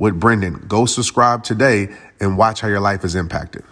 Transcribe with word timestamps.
with 0.00 0.18
Brendon. 0.18 0.64
Go 0.66 0.86
subscribe 0.86 1.44
today 1.44 1.94
and 2.18 2.36
watch 2.36 2.62
how 2.62 2.68
your 2.68 2.80
life 2.80 3.04
is 3.04 3.14
impacted. 3.14 3.62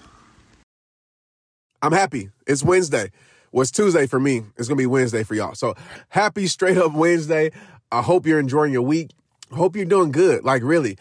I'm 1.82 1.92
happy. 1.92 2.30
It's 2.46 2.62
Wednesday. 2.62 3.10
Well, 3.50 3.62
it's 3.62 3.70
Tuesday 3.70 4.06
for 4.06 4.20
me. 4.20 4.44
It's 4.58 4.68
going 4.68 4.76
to 4.76 4.82
be 4.82 4.86
Wednesday 4.86 5.22
for 5.24 5.34
y'all. 5.34 5.54
So 5.54 5.74
happy 6.10 6.46
straight 6.46 6.76
up 6.76 6.92
Wednesday. 6.92 7.50
I 7.90 8.02
hope 8.02 8.26
you're 8.26 8.38
enjoying 8.38 8.72
your 8.72 8.82
week. 8.82 9.12
Hope 9.52 9.74
you're 9.74 9.86
doing 9.86 10.12
good. 10.12 10.44
Like, 10.44 10.62
really. 10.62 10.98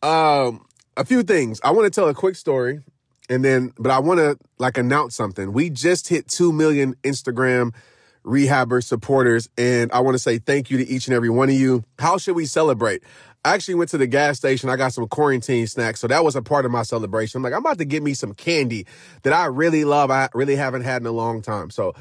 Um, 0.00 0.64
a 0.96 1.04
few 1.04 1.24
things. 1.24 1.60
I 1.64 1.72
want 1.72 1.86
to 1.86 1.90
tell 1.90 2.08
a 2.08 2.14
quick 2.14 2.36
story 2.36 2.80
and 3.28 3.44
then, 3.44 3.72
but 3.78 3.90
I 3.90 3.98
want 3.98 4.20
to 4.20 4.38
like 4.58 4.78
announce 4.78 5.16
something. 5.16 5.52
We 5.52 5.70
just 5.70 6.06
hit 6.06 6.28
2 6.28 6.52
million 6.52 6.94
Instagram 7.02 7.74
rehabber 8.24 8.84
supporters. 8.84 9.48
And 9.58 9.90
I 9.92 10.00
want 10.00 10.14
to 10.14 10.18
say 10.18 10.38
thank 10.38 10.70
you 10.70 10.78
to 10.78 10.86
each 10.86 11.08
and 11.08 11.14
every 11.14 11.30
one 11.30 11.48
of 11.48 11.54
you. 11.54 11.84
How 11.98 12.18
should 12.18 12.36
we 12.36 12.46
celebrate? 12.46 13.02
I 13.48 13.54
actually 13.54 13.76
went 13.76 13.88
to 13.90 13.98
the 13.98 14.06
gas 14.06 14.36
station. 14.36 14.68
I 14.68 14.76
got 14.76 14.92
some 14.92 15.08
quarantine 15.08 15.66
snacks. 15.66 16.00
So 16.00 16.06
that 16.06 16.22
was 16.22 16.36
a 16.36 16.42
part 16.42 16.66
of 16.66 16.70
my 16.70 16.82
celebration. 16.82 17.38
I'm 17.38 17.42
like, 17.42 17.54
I'm 17.54 17.60
about 17.60 17.78
to 17.78 17.86
get 17.86 18.02
me 18.02 18.12
some 18.12 18.34
candy 18.34 18.84
that 19.22 19.32
I 19.32 19.46
really 19.46 19.84
love. 19.84 20.10
I 20.10 20.28
really 20.34 20.54
haven't 20.54 20.82
had 20.82 21.00
in 21.00 21.06
a 21.06 21.12
long 21.12 21.40
time. 21.40 21.70
So 21.70 21.94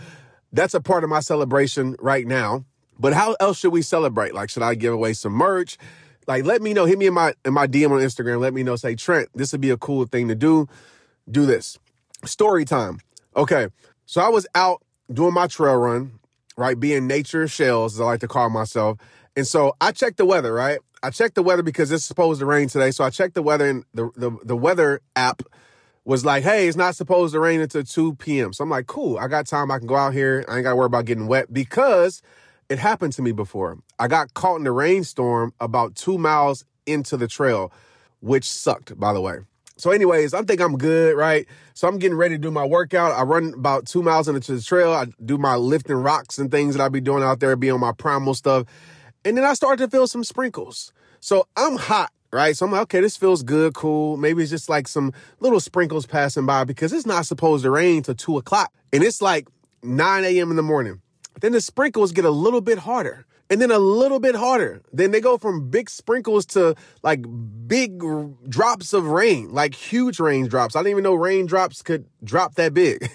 that's 0.52 0.73
a 0.73 0.81
part 0.81 1.06
of 1.06 1.09
my 1.09 1.22
celebration 1.22 1.95
right 2.00 2.28
now. 2.28 2.66
But 3.00 3.14
how 3.14 3.38
else 3.40 3.59
should 3.59 3.72
we 3.72 3.81
celebrate? 3.81 4.34
Like, 4.34 4.50
should 4.50 4.62
I 4.62 4.75
give 4.75 4.92
away 4.94 5.14
some 5.14 5.31
merch? 5.31 5.78
Like, 6.28 6.44
let 6.44 6.62
me 6.62 6.73
know. 6.73 6.84
Hit 6.84 6.98
me 6.98 7.08
in 7.08 7.14
my 7.14 7.34
in 7.45 7.53
my 7.53 7.66
DM 7.66 7.92
on 7.92 8.02
Instagram. 8.02 8.42
Let 8.42 8.53
me 8.53 8.64
know. 8.64 8.75
Say, 8.75 8.95
Trent, 8.95 9.30
this 9.34 9.53
would 9.53 9.62
be 9.62 9.70
a 9.70 9.78
cool 9.78 10.06
thing 10.06 10.28
to 10.28 10.36
do. 10.36 10.68
Do 11.31 11.45
this. 11.45 11.80
Story 12.25 12.66
time. 12.66 13.00
Okay. 13.38 13.70
So 14.06 14.20
I 14.20 14.28
was 14.28 14.48
out 14.53 14.84
doing 15.14 15.34
my 15.34 15.48
trail 15.48 15.78
run, 15.78 16.17
right? 16.58 16.77
Being 16.77 17.08
nature 17.08 17.47
shells, 17.47 17.95
as 17.95 18.02
I 18.02 18.05
like 18.05 18.19
to 18.22 18.27
call 18.27 18.50
myself. 18.50 18.97
And 19.36 19.47
so 19.47 19.73
I 19.80 19.91
checked 19.91 20.17
the 20.17 20.25
weather, 20.25 20.52
right? 20.52 20.80
I 21.03 21.11
checked 21.11 21.36
the 21.36 21.44
weather 21.44 21.63
because 21.63 21.91
it's 21.91 22.03
supposed 22.03 22.39
to 22.39 22.45
rain 22.45 22.67
today. 22.67 22.91
So 22.91 23.03
I 23.03 23.11
checked 23.11 23.36
the 23.36 23.44
weather 23.44 23.69
and 23.69 23.86
the, 23.94 24.09
the, 24.16 24.36
the 24.44 24.58
weather 24.58 25.00
app 25.16 25.44
was 26.03 26.25
like, 26.25 26.44
hey, 26.44 26.67
it's 26.67 26.78
not 26.78 26.95
supposed 26.95 27.33
to 27.33 27.39
rain 27.39 27.61
until 27.61 27.83
2 27.83 28.16
p.m. 28.16 28.53
So 28.53 28.63
I'm 28.63 28.69
like, 28.69 28.88
cool, 28.88 29.17
I 29.19 29.28
got 29.28 29.45
time. 29.45 29.69
I 29.69 29.78
can 29.78 29.88
go 29.88 29.95
out 29.95 30.13
here. 30.13 30.44
I 30.47 30.55
ain't 30.55 30.63
got 30.63 30.72
to 30.72 30.75
worry 30.75 30.85
about 30.88 31.06
getting 31.06 31.28
wet 31.28 31.53
because 31.53 32.22
it 32.69 32.79
happened 32.79 33.13
to 33.13 33.22
me 33.22 33.31
before. 33.31 33.78
I 34.00 34.07
got 34.07 34.34
caught 34.34 34.59
in 34.59 34.66
a 34.67 34.72
rainstorm 34.72 35.53
about 35.59 35.96
two 35.96 36.17
miles 36.17 36.66
into 36.85 37.17
the 37.17 37.28
trail, 37.28 37.72
which 38.22 38.50
sucked, 38.50 38.97
by 38.97 39.13
the 39.13 39.22
way. 39.22 39.40
So, 39.78 39.92
anyways, 39.92 40.34
I 40.34 40.42
think 40.42 40.60
I'm 40.60 40.78
good, 40.78 41.16
right? 41.16 41.48
So 41.76 41.88
I'm 41.88 42.00
getting 42.00 42.18
ready 42.18 42.36
to 42.36 42.40
do 42.40 42.50
my 42.50 42.66
workout. 42.66 43.12
I 43.12 43.22
run 43.22 43.54
about 43.54 43.86
two 43.86 44.02
miles 44.02 44.28
into 44.28 44.56
the 44.56 44.62
trail. 44.62 44.92
I 44.92 45.06
do 45.24 45.38
my 45.38 45.56
lifting 45.56 45.98
rocks 45.98 46.40
and 46.40 46.50
things 46.50 46.76
that 46.76 46.84
I 46.84 46.90
be 46.90 47.00
doing 47.00 47.24
out 47.24 47.40
there, 47.40 47.56
be 47.56 47.70
on 47.70 47.80
my 47.80 47.92
primal 47.92 48.34
stuff. 48.34 48.66
And 49.24 49.38
then 49.38 49.44
I 49.44 49.54
start 49.54 49.78
to 49.78 49.88
feel 49.88 50.08
some 50.08 50.24
sprinkles. 50.24 50.92
So 51.20 51.48
I'm 51.56 51.76
hot, 51.76 52.12
right? 52.34 52.58
So 52.58 52.66
I'm 52.66 52.72
like, 52.72 52.82
okay, 52.84 53.02
this 53.02 53.16
feels 53.16 53.44
good, 53.44 53.76
cool. 53.76 54.18
Maybe 54.18 54.42
it's 54.42 54.50
just 54.50 54.68
like 54.68 54.88
some 54.88 55.14
little 55.40 55.60
sprinkles 55.60 56.08
passing 56.08 56.48
by 56.48 56.64
because 56.64 56.92
it's 56.92 57.06
not 57.06 57.28
supposed 57.28 57.64
to 57.64 57.70
rain 57.70 58.02
till 58.02 58.16
two 58.16 58.38
o'clock. 58.38 58.74
And 58.92 59.04
it's 59.04 59.22
like 59.22 59.48
9 59.84 60.24
a.m. 60.24 60.50
in 60.50 60.56
the 60.56 60.64
morning. 60.64 61.02
Then 61.40 61.52
the 61.52 61.62
sprinkles 61.62 62.12
get 62.12 62.26
a 62.26 62.32
little 62.32 62.62
bit 62.62 62.80
harder 62.80 63.27
and 63.50 63.62
then 63.62 63.72
a 63.72 63.80
little 63.80 64.19
bit 64.19 64.35
harder. 64.35 64.81
Then 64.91 65.12
they 65.12 65.22
go 65.22 65.38
from 65.38 65.69
big 65.69 65.90
sprinkles 65.90 66.46
to 66.47 66.75
like 67.03 67.25
big 67.68 68.03
drops 68.50 68.94
of 68.94 69.08
rain, 69.08 69.52
like 69.52 69.74
huge 69.74 70.19
raindrops. 70.19 70.75
I 70.75 70.80
didn't 70.80 70.91
even 70.91 71.03
know 71.03 71.16
raindrops 71.16 71.81
could 71.81 72.06
drop 72.24 72.56
that 72.56 72.74
big. 72.74 73.09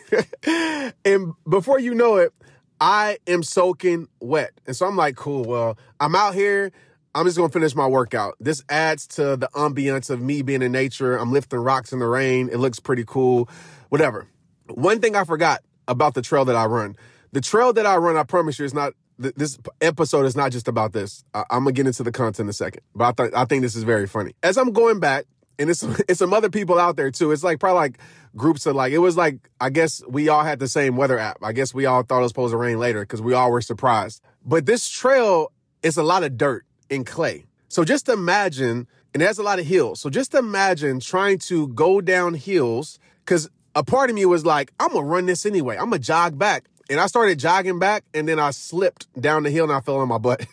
and 1.04 1.34
before 1.48 1.78
you 1.78 1.94
know 1.94 2.16
it, 2.16 2.32
I 2.80 3.18
am 3.26 3.42
soaking 3.42 4.08
wet. 4.20 4.52
And 4.66 4.74
so 4.74 4.86
I'm 4.86 4.96
like, 4.96 5.16
cool, 5.16 5.44
well, 5.44 5.78
I'm 6.00 6.16
out 6.16 6.34
here. 6.34 6.72
I'm 7.14 7.26
just 7.26 7.36
gonna 7.36 7.50
finish 7.50 7.74
my 7.74 7.86
workout. 7.86 8.36
This 8.40 8.64
adds 8.70 9.06
to 9.08 9.36
the 9.36 9.48
ambiance 9.54 10.08
of 10.08 10.20
me 10.22 10.40
being 10.42 10.62
in 10.62 10.72
nature. 10.72 11.16
I'm 11.16 11.30
lifting 11.30 11.58
rocks 11.58 11.92
in 11.92 11.98
the 11.98 12.06
rain. 12.06 12.48
It 12.50 12.56
looks 12.56 12.80
pretty 12.80 13.04
cool. 13.06 13.50
Whatever. 13.90 14.26
One 14.68 15.00
thing 15.00 15.14
I 15.14 15.24
forgot 15.24 15.60
about 15.86 16.14
the 16.14 16.22
trail 16.22 16.46
that 16.46 16.56
I 16.56 16.64
run. 16.64 16.96
The 17.32 17.40
trail 17.40 17.72
that 17.74 17.86
I 17.86 17.96
run, 17.96 18.16
I 18.16 18.24
promise 18.24 18.58
you, 18.58 18.64
is 18.64 18.74
not. 18.74 18.94
This 19.18 19.58
episode 19.80 20.24
is 20.24 20.34
not 20.34 20.52
just 20.52 20.68
about 20.68 20.92
this. 20.92 21.24
I, 21.34 21.44
am 21.50 21.64
gonna 21.64 21.72
get 21.72 21.86
into 21.86 22.02
the 22.02 22.12
content 22.12 22.46
in 22.46 22.48
a 22.48 22.52
second, 22.52 22.82
but 22.94 23.20
I, 23.20 23.22
th- 23.22 23.34
I 23.36 23.44
think 23.44 23.62
this 23.62 23.76
is 23.76 23.84
very 23.84 24.06
funny. 24.06 24.34
As 24.42 24.56
I'm 24.56 24.72
going 24.72 25.00
back, 25.00 25.26
and 25.58 25.70
it's 25.70 25.82
it's 26.08 26.18
some 26.18 26.32
other 26.32 26.50
people 26.50 26.78
out 26.78 26.96
there 26.96 27.10
too. 27.10 27.32
It's 27.32 27.44
like 27.44 27.60
probably 27.60 27.78
like 27.78 27.98
groups 28.36 28.66
of 28.66 28.74
like 28.74 28.92
it 28.92 28.98
was 28.98 29.16
like 29.16 29.48
I 29.60 29.70
guess 29.70 30.02
we 30.08 30.28
all 30.28 30.44
had 30.44 30.58
the 30.58 30.68
same 30.68 30.96
weather 30.96 31.18
app. 31.18 31.38
I 31.42 31.52
guess 31.52 31.72
we 31.72 31.86
all 31.86 32.02
thought 32.02 32.18
it 32.18 32.22
was 32.22 32.30
supposed 32.30 32.52
to 32.52 32.56
rain 32.58 32.78
later 32.78 33.00
because 33.00 33.22
we 33.22 33.34
all 33.34 33.50
were 33.50 33.60
surprised. 33.60 34.22
But 34.44 34.66
this 34.66 34.88
trail 34.88 35.52
is 35.82 35.96
a 35.96 36.02
lot 36.02 36.24
of 36.24 36.36
dirt 36.36 36.64
and 36.90 37.06
clay. 37.06 37.46
So 37.68 37.84
just 37.84 38.08
imagine, 38.08 38.86
and 39.14 39.22
has 39.22 39.38
a 39.38 39.42
lot 39.42 39.58
of 39.58 39.66
hills. 39.66 40.00
So 40.00 40.10
just 40.10 40.34
imagine 40.34 41.00
trying 41.00 41.38
to 41.38 41.68
go 41.68 42.00
down 42.00 42.34
hills 42.34 42.98
because 43.24 43.48
a 43.74 43.82
part 43.82 44.10
of 44.10 44.16
me 44.16 44.26
was 44.26 44.44
like, 44.44 44.72
I'm 44.78 44.92
gonna 44.92 45.06
run 45.06 45.26
this 45.26 45.46
anyway. 45.46 45.76
I'm 45.76 45.90
gonna 45.90 45.98
jog 45.98 46.38
back. 46.38 46.64
And 46.92 47.00
I 47.00 47.06
started 47.06 47.38
jogging 47.38 47.78
back 47.78 48.04
and 48.12 48.28
then 48.28 48.38
I 48.38 48.50
slipped 48.50 49.06
down 49.18 49.44
the 49.44 49.50
hill 49.50 49.64
and 49.64 49.72
I 49.72 49.80
fell 49.80 49.96
on 49.96 50.08
my 50.08 50.18
butt, 50.18 50.44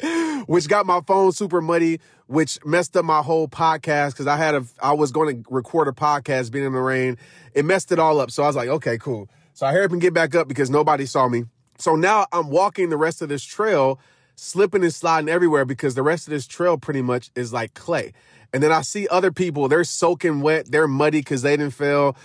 which 0.46 0.68
got 0.68 0.86
my 0.86 1.00
phone 1.00 1.32
super 1.32 1.60
muddy, 1.60 1.98
which 2.28 2.64
messed 2.64 2.96
up 2.96 3.04
my 3.04 3.20
whole 3.20 3.48
podcast 3.48 4.10
because 4.10 4.28
I 4.28 4.36
had 4.36 4.54
a, 4.54 4.64
I 4.80 4.92
was 4.92 5.10
going 5.10 5.42
to 5.42 5.50
record 5.50 5.88
a 5.88 5.90
podcast 5.90 6.52
being 6.52 6.64
in 6.64 6.72
the 6.72 6.80
rain. 6.80 7.18
It 7.52 7.64
messed 7.64 7.90
it 7.90 7.98
all 7.98 8.20
up. 8.20 8.30
So 8.30 8.44
I 8.44 8.46
was 8.46 8.54
like, 8.54 8.68
okay, 8.68 8.96
cool. 8.96 9.28
So 9.54 9.66
I 9.66 9.72
hurry 9.72 9.86
up 9.86 9.90
and 9.90 10.00
get 10.00 10.14
back 10.14 10.36
up 10.36 10.46
because 10.46 10.70
nobody 10.70 11.04
saw 11.04 11.26
me. 11.26 11.46
So 11.78 11.96
now 11.96 12.26
I'm 12.30 12.48
walking 12.48 12.90
the 12.90 12.96
rest 12.96 13.20
of 13.20 13.28
this 13.28 13.42
trail, 13.42 13.98
slipping 14.36 14.84
and 14.84 14.94
sliding 14.94 15.28
everywhere 15.28 15.64
because 15.64 15.96
the 15.96 16.04
rest 16.04 16.28
of 16.28 16.30
this 16.30 16.46
trail 16.46 16.78
pretty 16.78 17.02
much 17.02 17.32
is 17.34 17.52
like 17.52 17.74
clay. 17.74 18.12
And 18.52 18.62
then 18.62 18.70
I 18.70 18.82
see 18.82 19.08
other 19.08 19.32
people, 19.32 19.66
they're 19.66 19.82
soaking 19.82 20.42
wet, 20.42 20.70
they're 20.70 20.86
muddy 20.86 21.22
because 21.22 21.42
they 21.42 21.56
didn't 21.56 21.74
fail. 21.74 22.16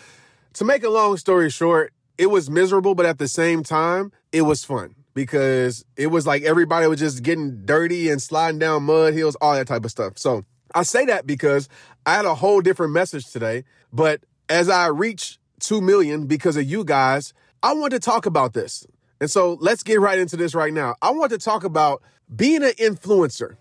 To 0.53 0.63
make 0.63 0.83
a 0.83 0.89
long 0.89 1.17
story 1.17 1.49
short, 1.49 1.91
it 2.17 2.27
was 2.27 2.49
miserable, 2.49 2.95
but 2.95 3.05
at 3.05 3.17
the 3.17 3.27
same 3.27 3.63
time, 3.63 4.11
it 4.31 4.43
was 4.43 4.63
fun 4.63 4.95
because 5.13 5.85
it 5.95 6.07
was 6.07 6.25
like 6.25 6.43
everybody 6.43 6.87
was 6.87 6.99
just 6.99 7.23
getting 7.23 7.65
dirty 7.65 8.09
and 8.09 8.21
sliding 8.21 8.59
down 8.59 8.83
mud 8.83 9.13
hills, 9.13 9.35
all 9.41 9.53
that 9.53 9.67
type 9.67 9.85
of 9.85 9.91
stuff. 9.91 10.17
So 10.17 10.45
I 10.75 10.83
say 10.83 11.05
that 11.05 11.27
because 11.27 11.69
I 12.05 12.15
had 12.15 12.25
a 12.25 12.35
whole 12.35 12.61
different 12.61 12.93
message 12.93 13.31
today. 13.31 13.63
But 13.91 14.21
as 14.49 14.69
I 14.69 14.87
reach 14.87 15.39
2 15.59 15.81
million 15.81 16.27
because 16.27 16.57
of 16.57 16.63
you 16.63 16.83
guys, 16.83 17.33
I 17.61 17.73
want 17.73 17.91
to 17.91 17.99
talk 17.99 18.25
about 18.25 18.53
this. 18.53 18.85
And 19.21 19.29
so 19.29 19.57
let's 19.61 19.83
get 19.83 19.99
right 19.99 20.17
into 20.17 20.35
this 20.35 20.53
right 20.53 20.73
now. 20.73 20.95
I 21.01 21.11
want 21.11 21.31
to 21.31 21.37
talk 21.37 21.63
about 21.63 22.01
being 22.35 22.63
an 22.63 22.71
influencer. 22.71 23.55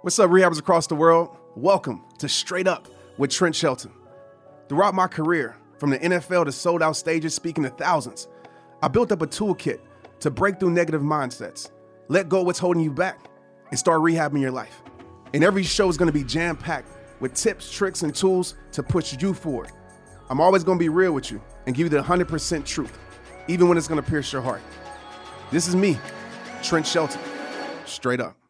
What's 0.00 0.18
up, 0.18 0.30
rehabbers 0.30 0.58
across 0.58 0.86
the 0.86 0.96
world? 0.96 1.36
Welcome 1.54 2.02
to 2.18 2.28
Straight 2.28 2.66
Up 2.66 2.88
with 3.16 3.30
Trent 3.30 3.54
Shelton. 3.54 3.92
Throughout 4.68 4.94
my 4.94 5.06
career, 5.06 5.56
from 5.78 5.90
the 5.90 5.98
NFL 5.98 6.44
to 6.44 6.52
sold 6.52 6.82
out 6.82 6.96
stages 6.96 7.34
speaking 7.34 7.64
to 7.64 7.70
thousands, 7.70 8.28
I 8.82 8.88
built 8.88 9.12
up 9.12 9.22
a 9.22 9.26
toolkit 9.26 9.80
to 10.20 10.30
break 10.30 10.60
through 10.60 10.70
negative 10.70 11.02
mindsets, 11.02 11.70
let 12.08 12.28
go 12.28 12.42
what's 12.42 12.58
holding 12.58 12.82
you 12.82 12.90
back, 12.90 13.26
and 13.70 13.78
start 13.78 14.00
rehabbing 14.00 14.40
your 14.40 14.50
life. 14.50 14.82
And 15.32 15.42
every 15.42 15.62
show 15.62 15.88
is 15.88 15.96
gonna 15.96 16.12
be 16.12 16.24
jam 16.24 16.56
packed 16.56 16.88
with 17.20 17.34
tips, 17.34 17.70
tricks, 17.70 18.02
and 18.02 18.14
tools 18.14 18.54
to 18.72 18.82
push 18.82 19.14
you 19.20 19.34
forward. 19.34 19.70
I'm 20.30 20.40
always 20.40 20.64
gonna 20.64 20.78
be 20.78 20.88
real 20.88 21.12
with 21.12 21.30
you 21.30 21.40
and 21.66 21.74
give 21.74 21.86
you 21.86 21.90
the 21.90 22.02
100% 22.02 22.64
truth, 22.64 22.98
even 23.48 23.68
when 23.68 23.76
it's 23.76 23.88
gonna 23.88 24.02
pierce 24.02 24.32
your 24.32 24.42
heart. 24.42 24.62
This 25.50 25.68
is 25.68 25.76
me, 25.76 25.98
Trent 26.62 26.86
Shelton, 26.86 27.20
straight 27.84 28.20
up. 28.20 28.43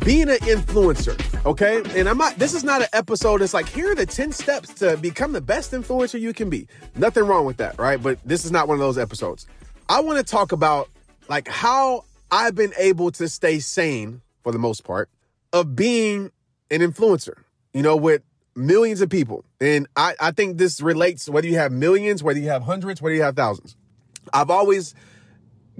Being 0.00 0.30
an 0.30 0.36
influencer, 0.38 1.44
okay? 1.44 1.82
And 1.98 2.08
I'm 2.08 2.18
not, 2.18 2.36
this 2.36 2.54
is 2.54 2.64
not 2.64 2.82
an 2.82 2.88
episode 2.92 3.42
It's 3.42 3.54
like, 3.54 3.68
here 3.68 3.92
are 3.92 3.94
the 3.94 4.06
10 4.06 4.32
steps 4.32 4.72
to 4.74 4.96
become 4.96 5.32
the 5.32 5.40
best 5.40 5.72
influencer 5.72 6.18
you 6.18 6.32
can 6.32 6.48
be. 6.50 6.66
Nothing 6.96 7.24
wrong 7.24 7.44
with 7.44 7.58
that, 7.58 7.78
right? 7.78 8.02
But 8.02 8.18
this 8.24 8.44
is 8.44 8.50
not 8.50 8.66
one 8.66 8.76
of 8.76 8.80
those 8.80 8.98
episodes. 8.98 9.46
I 9.88 10.00
want 10.00 10.18
to 10.18 10.24
talk 10.24 10.52
about 10.52 10.88
like 11.28 11.48
how 11.48 12.04
I've 12.30 12.54
been 12.54 12.72
able 12.78 13.10
to 13.12 13.28
stay 13.28 13.58
sane 13.58 14.22
for 14.42 14.52
the 14.52 14.58
most 14.58 14.84
part 14.84 15.10
of 15.52 15.76
being 15.76 16.30
an 16.70 16.80
influencer, 16.80 17.34
you 17.74 17.82
know, 17.82 17.96
with 17.96 18.22
millions 18.56 19.00
of 19.00 19.10
people. 19.10 19.44
And 19.60 19.86
I, 19.96 20.14
I 20.20 20.30
think 20.30 20.58
this 20.58 20.80
relates 20.80 21.28
whether 21.28 21.46
you 21.46 21.56
have 21.56 21.72
millions, 21.72 22.22
whether 22.22 22.38
you 22.38 22.48
have 22.48 22.62
hundreds, 22.62 23.02
whether 23.02 23.14
you 23.14 23.22
have 23.22 23.36
thousands. 23.36 23.76
I've 24.32 24.50
always 24.50 24.94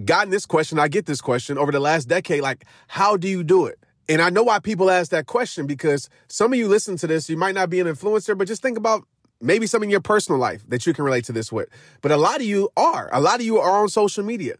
gotten 0.04 0.30
this 0.30 0.46
question. 0.46 0.78
I 0.78 0.88
get 0.88 1.06
this 1.06 1.20
question 1.20 1.56
over 1.58 1.72
the 1.72 1.80
last 1.80 2.06
decade. 2.08 2.42
Like, 2.42 2.64
how 2.88 3.16
do 3.16 3.28
you 3.28 3.42
do 3.42 3.66
it? 3.66 3.78
And 4.10 4.20
I 4.20 4.28
know 4.28 4.42
why 4.42 4.58
people 4.58 4.90
ask 4.90 5.12
that 5.12 5.26
question 5.26 5.68
because 5.68 6.10
some 6.26 6.52
of 6.52 6.58
you 6.58 6.66
listen 6.66 6.96
to 6.96 7.06
this, 7.06 7.30
you 7.30 7.36
might 7.36 7.54
not 7.54 7.70
be 7.70 7.78
an 7.78 7.86
influencer, 7.86 8.36
but 8.36 8.48
just 8.48 8.60
think 8.60 8.76
about 8.76 9.06
maybe 9.40 9.68
some 9.68 9.84
in 9.84 9.88
your 9.88 10.00
personal 10.00 10.40
life 10.40 10.64
that 10.66 10.84
you 10.84 10.92
can 10.92 11.04
relate 11.04 11.24
to 11.26 11.32
this 11.32 11.52
with. 11.52 11.68
But 12.02 12.10
a 12.10 12.16
lot 12.16 12.40
of 12.40 12.42
you 12.42 12.70
are. 12.76 13.08
A 13.12 13.20
lot 13.20 13.36
of 13.36 13.46
you 13.46 13.58
are 13.58 13.80
on 13.80 13.88
social 13.88 14.24
media. 14.24 14.56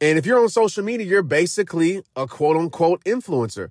And 0.00 0.18
if 0.18 0.24
you're 0.24 0.40
on 0.40 0.48
social 0.48 0.82
media, 0.82 1.06
you're 1.06 1.22
basically 1.22 2.02
a 2.16 2.26
quote 2.26 2.56
unquote 2.56 3.04
influencer. 3.04 3.68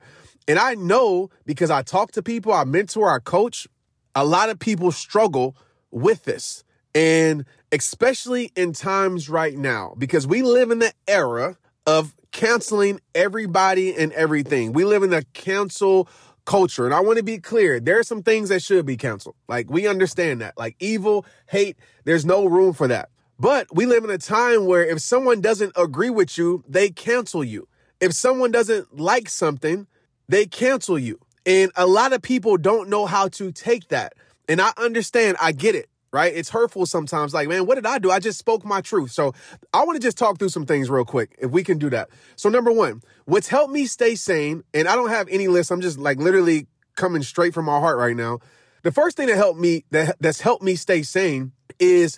And 0.48 0.60
I 0.60 0.76
know 0.76 1.32
because 1.44 1.72
I 1.72 1.82
talk 1.82 2.12
to 2.12 2.22
people, 2.22 2.54
I 2.54 2.64
mentor, 2.64 3.10
I 3.10 3.18
coach, 3.18 3.68
a 4.14 4.24
lot 4.24 4.50
of 4.50 4.60
people 4.60 4.92
struggle 4.92 5.56
with 5.90 6.26
this. 6.26 6.64
And 6.94 7.46
especially 7.72 8.52
in 8.56 8.74
times 8.74 9.28
right 9.28 9.58
now, 9.58 9.96
because 9.98 10.28
we 10.28 10.44
live 10.44 10.70
in 10.70 10.78
the 10.78 10.94
era 11.08 11.58
of 11.88 12.16
canceling 12.36 13.00
everybody 13.16 13.96
and 13.96 14.12
everything. 14.12 14.74
We 14.74 14.84
live 14.84 15.04
in 15.04 15.14
a 15.14 15.24
cancel 15.34 16.10
culture. 16.44 16.84
And 16.84 16.94
I 16.94 17.00
want 17.00 17.18
to 17.18 17.24
be 17.24 17.38
clear 17.38 17.80
there 17.80 17.98
are 17.98 18.04
some 18.04 18.22
things 18.22 18.50
that 18.50 18.62
should 18.62 18.86
be 18.86 18.98
canceled. 18.98 19.36
Like, 19.48 19.70
we 19.70 19.88
understand 19.88 20.42
that. 20.42 20.58
Like, 20.58 20.76
evil, 20.80 21.26
hate, 21.48 21.78
there's 22.04 22.26
no 22.26 22.46
room 22.46 22.74
for 22.74 22.90
that. 22.90 23.10
But 23.40 23.74
we 23.74 23.86
live 23.86 24.04
in 24.04 24.10
a 24.10 24.18
time 24.18 24.66
where 24.66 24.86
if 24.86 25.00
someone 25.00 25.40
doesn't 25.40 25.72
agree 25.78 26.10
with 26.10 26.38
you, 26.38 26.62
they 26.68 26.90
cancel 26.90 27.42
you. 27.42 27.70
If 28.02 28.12
someone 28.12 28.52
doesn't 28.52 29.00
like 29.00 29.30
something, 29.30 29.88
they 30.28 30.46
cancel 30.46 31.00
you. 31.00 31.20
And 31.46 31.72
a 31.78 31.88
lot 31.88 32.12
of 32.12 32.22
people 32.22 32.58
don't 32.58 32.90
know 32.90 33.06
how 33.06 33.30
to 33.30 33.54
take 33.54 33.88
that. 33.90 34.14
And 34.50 34.60
I 34.62 34.72
understand, 34.78 35.38
I 35.40 35.54
get 35.54 35.74
it 35.74 35.90
right? 36.16 36.34
It's 36.34 36.50
hurtful 36.50 36.86
sometimes. 36.86 37.34
Like, 37.34 37.50
man, 37.50 37.66
what 37.66 37.76
did 37.76 37.86
I 37.86 38.00
do? 38.00 38.10
I 38.10 38.20
just 38.20 38.40
spoke 38.40 38.64
my 38.64 38.80
truth. 38.80 39.12
So 39.12 39.34
I 39.74 39.84
want 39.84 39.98
to 39.98 40.02
just 40.02 40.18
talk 40.18 40.40
through 40.40 40.50
some 40.50 40.66
things 40.66 40.90
real 40.90 41.04
quick, 41.04 41.36
if 41.38 41.52
we 41.52 41.62
can 41.62 41.78
do 41.78 41.90
that. 41.90 42.10
So, 42.38 42.48
number 42.48 42.72
one, 42.72 43.02
what's 43.26 43.50
helped 43.50 43.74
me 43.74 43.86
stay 43.86 44.16
sane, 44.16 44.64
and 44.74 44.88
I 44.88 44.96
don't 44.96 45.10
have 45.10 45.28
any 45.30 45.50
list, 45.50 45.72
I'm 45.72 45.82
just 45.82 46.00
like 46.00 46.18
literally 46.18 46.68
coming 46.96 47.22
straight 47.22 47.54
from 47.54 47.66
my 47.66 47.80
heart 47.80 47.98
right 47.98 48.16
now. 48.16 48.40
The 48.84 48.94
first 48.94 49.18
thing 49.18 49.28
that 49.28 49.36
helped 49.36 49.60
me, 49.60 49.84
that, 49.92 50.16
that's 50.22 50.40
helped 50.40 50.64
me 50.64 50.76
stay 50.76 51.04
sane 51.04 51.52
is 51.80 52.18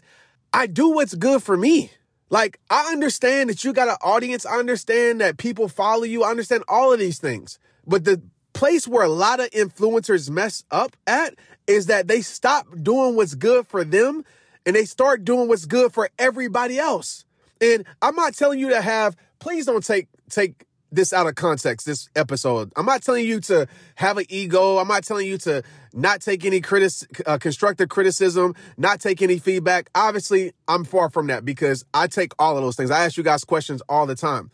I 0.54 0.68
do 0.68 0.90
what's 0.92 1.16
good 1.16 1.42
for 1.42 1.58
me. 1.58 1.92
Like, 2.30 2.60
I 2.70 2.92
understand 2.92 3.50
that 3.50 3.64
you 3.64 3.74
got 3.74 3.88
an 3.88 3.96
audience. 4.04 4.46
I 4.46 4.60
understand 4.60 5.22
that 5.22 5.38
people 5.38 5.70
follow 5.70 6.04
you. 6.04 6.24
I 6.24 6.30
understand 6.30 6.64
all 6.68 6.94
of 6.94 7.00
these 7.00 7.18
things. 7.18 7.58
But 7.88 8.04
the 8.04 8.22
place 8.58 8.88
where 8.88 9.04
a 9.04 9.10
lot 9.10 9.40
of 9.40 9.52
influencers 9.52 10.32
mess 10.32 10.64
up 10.72 10.98
at 11.06 11.36
is 11.68 11.86
that 11.86 12.08
they 12.08 12.22
stop 12.22 12.66
doing 12.82 13.16
what's 13.16 13.36
good 13.36 13.68
for 13.68 13.84
them 13.84 14.26
and 14.66 14.76
they 14.76 14.84
start 14.84 15.24
doing 15.24 15.48
what's 15.48 15.66
good 15.66 15.94
for 15.94 16.10
everybody 16.18 16.80
else. 16.80 17.24
And 17.62 17.86
I'm 18.02 18.16
not 18.16 18.34
telling 18.34 18.58
you 18.58 18.70
to 18.70 18.82
have, 18.82 19.16
please 19.38 19.68
don't 19.68 19.86
take 19.86 20.08
take 20.32 20.66
this 20.92 21.14
out 21.14 21.28
of 21.28 21.36
context, 21.36 21.86
this 21.86 22.10
episode. 22.16 22.72
I'm 22.76 22.86
not 22.88 23.04
telling 23.04 23.28
you 23.28 23.42
to 23.42 23.68
have 23.94 24.18
an 24.18 24.26
ego. 24.28 24.78
I'm 24.78 24.88
not 24.88 25.04
telling 25.04 25.28
you 25.28 25.38
to 25.40 25.62
not 25.94 26.22
take 26.22 26.44
any 26.44 26.60
critic, 26.60 26.92
uh, 27.28 27.38
constructive 27.38 27.90
criticism, 27.90 28.56
not 28.76 29.00
take 29.00 29.22
any 29.22 29.38
feedback. 29.38 29.92
Obviously, 29.94 30.54
I'm 30.68 30.84
far 30.84 31.12
from 31.12 31.28
that 31.28 31.46
because 31.46 31.86
I 31.94 32.08
take 32.08 32.34
all 32.40 32.58
of 32.58 32.64
those 32.64 32.76
things. 32.76 32.90
I 32.90 33.06
ask 33.06 33.18
you 33.18 33.24
guys 33.24 33.44
questions 33.44 33.84
all 33.88 34.08
the 34.08 34.16
time. 34.16 34.50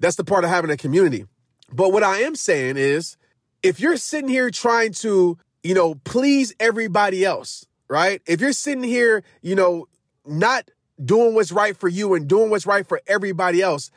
That's 0.00 0.16
the 0.16 0.24
part 0.24 0.42
of 0.42 0.50
having 0.50 0.70
a 0.70 0.76
community. 0.76 1.26
But 1.72 1.92
what 1.92 2.02
I 2.02 2.18
am 2.18 2.34
saying 2.34 2.76
is 2.76 3.16
if 3.62 3.80
you're 3.80 3.96
sitting 3.96 4.28
here 4.28 4.50
trying 4.50 4.92
to 4.94 5.38
you 5.64 5.74
know, 5.74 5.94
please 6.04 6.54
everybody 6.60 7.24
else, 7.24 7.66
right? 7.88 8.22
If 8.26 8.40
you're 8.40 8.52
sitting 8.52 8.84
here, 8.84 9.24
you 9.40 9.56
know, 9.56 9.88
not 10.26 10.70
doing 11.02 11.34
what's 11.34 11.50
right 11.50 11.76
for 11.76 11.88
you 11.88 12.14
and 12.14 12.28
doing 12.28 12.50
what's 12.50 12.66
right 12.66 12.86
for 12.86 13.00
everybody 13.08 13.62
else, 13.62 13.90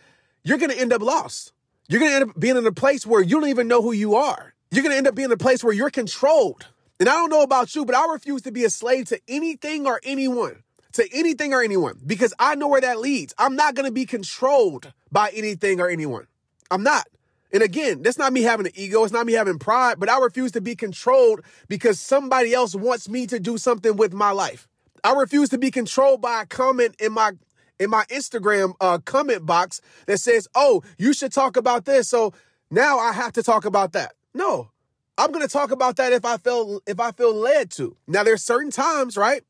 you're 0.43 0.57
going 0.57 0.71
to 0.71 0.79
end 0.79 0.93
up 0.93 1.01
lost. 1.01 1.51
You're 1.89 1.99
going 1.99 2.11
to 2.11 2.15
end 2.15 2.29
up 2.29 2.39
being 2.39 2.57
in 2.57 2.65
a 2.65 2.71
place 2.71 3.05
where 3.05 3.21
you 3.21 3.39
don't 3.39 3.49
even 3.49 3.67
know 3.67 3.81
who 3.81 3.91
you 3.91 4.15
are. 4.15 4.53
You're 4.71 4.81
going 4.81 4.93
to 4.93 4.97
end 4.97 5.07
up 5.07 5.15
being 5.15 5.27
in 5.27 5.33
a 5.33 5.37
place 5.37 5.63
where 5.63 5.73
you're 5.73 5.89
controlled. 5.89 6.65
And 6.99 7.07
I 7.07 7.13
don't 7.13 7.29
know 7.29 7.43
about 7.43 7.75
you, 7.75 7.85
but 7.85 7.95
I 7.95 8.11
refuse 8.11 8.41
to 8.43 8.51
be 8.51 8.63
a 8.63 8.69
slave 8.69 9.07
to 9.09 9.19
anything 9.27 9.85
or 9.85 9.99
anyone, 10.03 10.63
to 10.93 11.07
anything 11.13 11.53
or 11.53 11.61
anyone, 11.61 11.99
because 12.05 12.33
I 12.39 12.55
know 12.55 12.69
where 12.69 12.81
that 12.81 12.99
leads. 12.99 13.33
I'm 13.37 13.55
not 13.55 13.75
going 13.75 13.85
to 13.85 13.91
be 13.91 14.05
controlled 14.05 14.93
by 15.11 15.31
anything 15.33 15.79
or 15.79 15.89
anyone. 15.89 16.27
I'm 16.71 16.83
not. 16.83 17.07
And 17.53 17.63
again, 17.63 18.01
that's 18.03 18.17
not 18.17 18.33
me 18.33 18.41
having 18.41 18.65
an 18.65 18.73
ego. 18.75 19.03
It's 19.03 19.13
not 19.13 19.25
me 19.25 19.33
having 19.33 19.59
pride, 19.59 19.99
but 19.99 20.09
I 20.09 20.19
refuse 20.19 20.51
to 20.53 20.61
be 20.61 20.75
controlled 20.75 21.41
because 21.67 21.99
somebody 21.99 22.53
else 22.53 22.75
wants 22.75 23.07
me 23.07 23.25
to 23.27 23.39
do 23.39 23.57
something 23.57 23.95
with 23.95 24.13
my 24.13 24.31
life. 24.31 24.67
I 25.03 25.13
refuse 25.13 25.49
to 25.49 25.57
be 25.57 25.71
controlled 25.71 26.21
by 26.21 26.41
a 26.41 26.45
comment 26.45 26.95
in 26.99 27.13
my 27.13 27.33
in 27.79 27.89
my 27.89 28.03
Instagram 28.05 28.73
uh, 28.81 28.97
comment 28.99 29.45
box 29.45 29.81
that 30.07 30.19
says, 30.19 30.47
"Oh, 30.55 30.83
you 30.97 31.13
should 31.13 31.31
talk 31.31 31.55
about 31.55 31.85
this." 31.85 32.09
So 32.09 32.33
now 32.69 32.99
I 32.99 33.13
have 33.13 33.33
to 33.33 33.43
talk 33.43 33.65
about 33.65 33.93
that. 33.93 34.13
No, 34.33 34.69
I'm 35.17 35.31
going 35.31 35.45
to 35.45 35.51
talk 35.51 35.71
about 35.71 35.95
that 35.97 36.11
if 36.11 36.25
I 36.25 36.37
feel 36.37 36.81
if 36.85 36.99
I 36.99 37.11
feel 37.11 37.33
led 37.33 37.71
to. 37.71 37.95
Now 38.07 38.23
there's 38.23 38.43
certain 38.43 38.71
times, 38.71 39.15
right, 39.15 39.43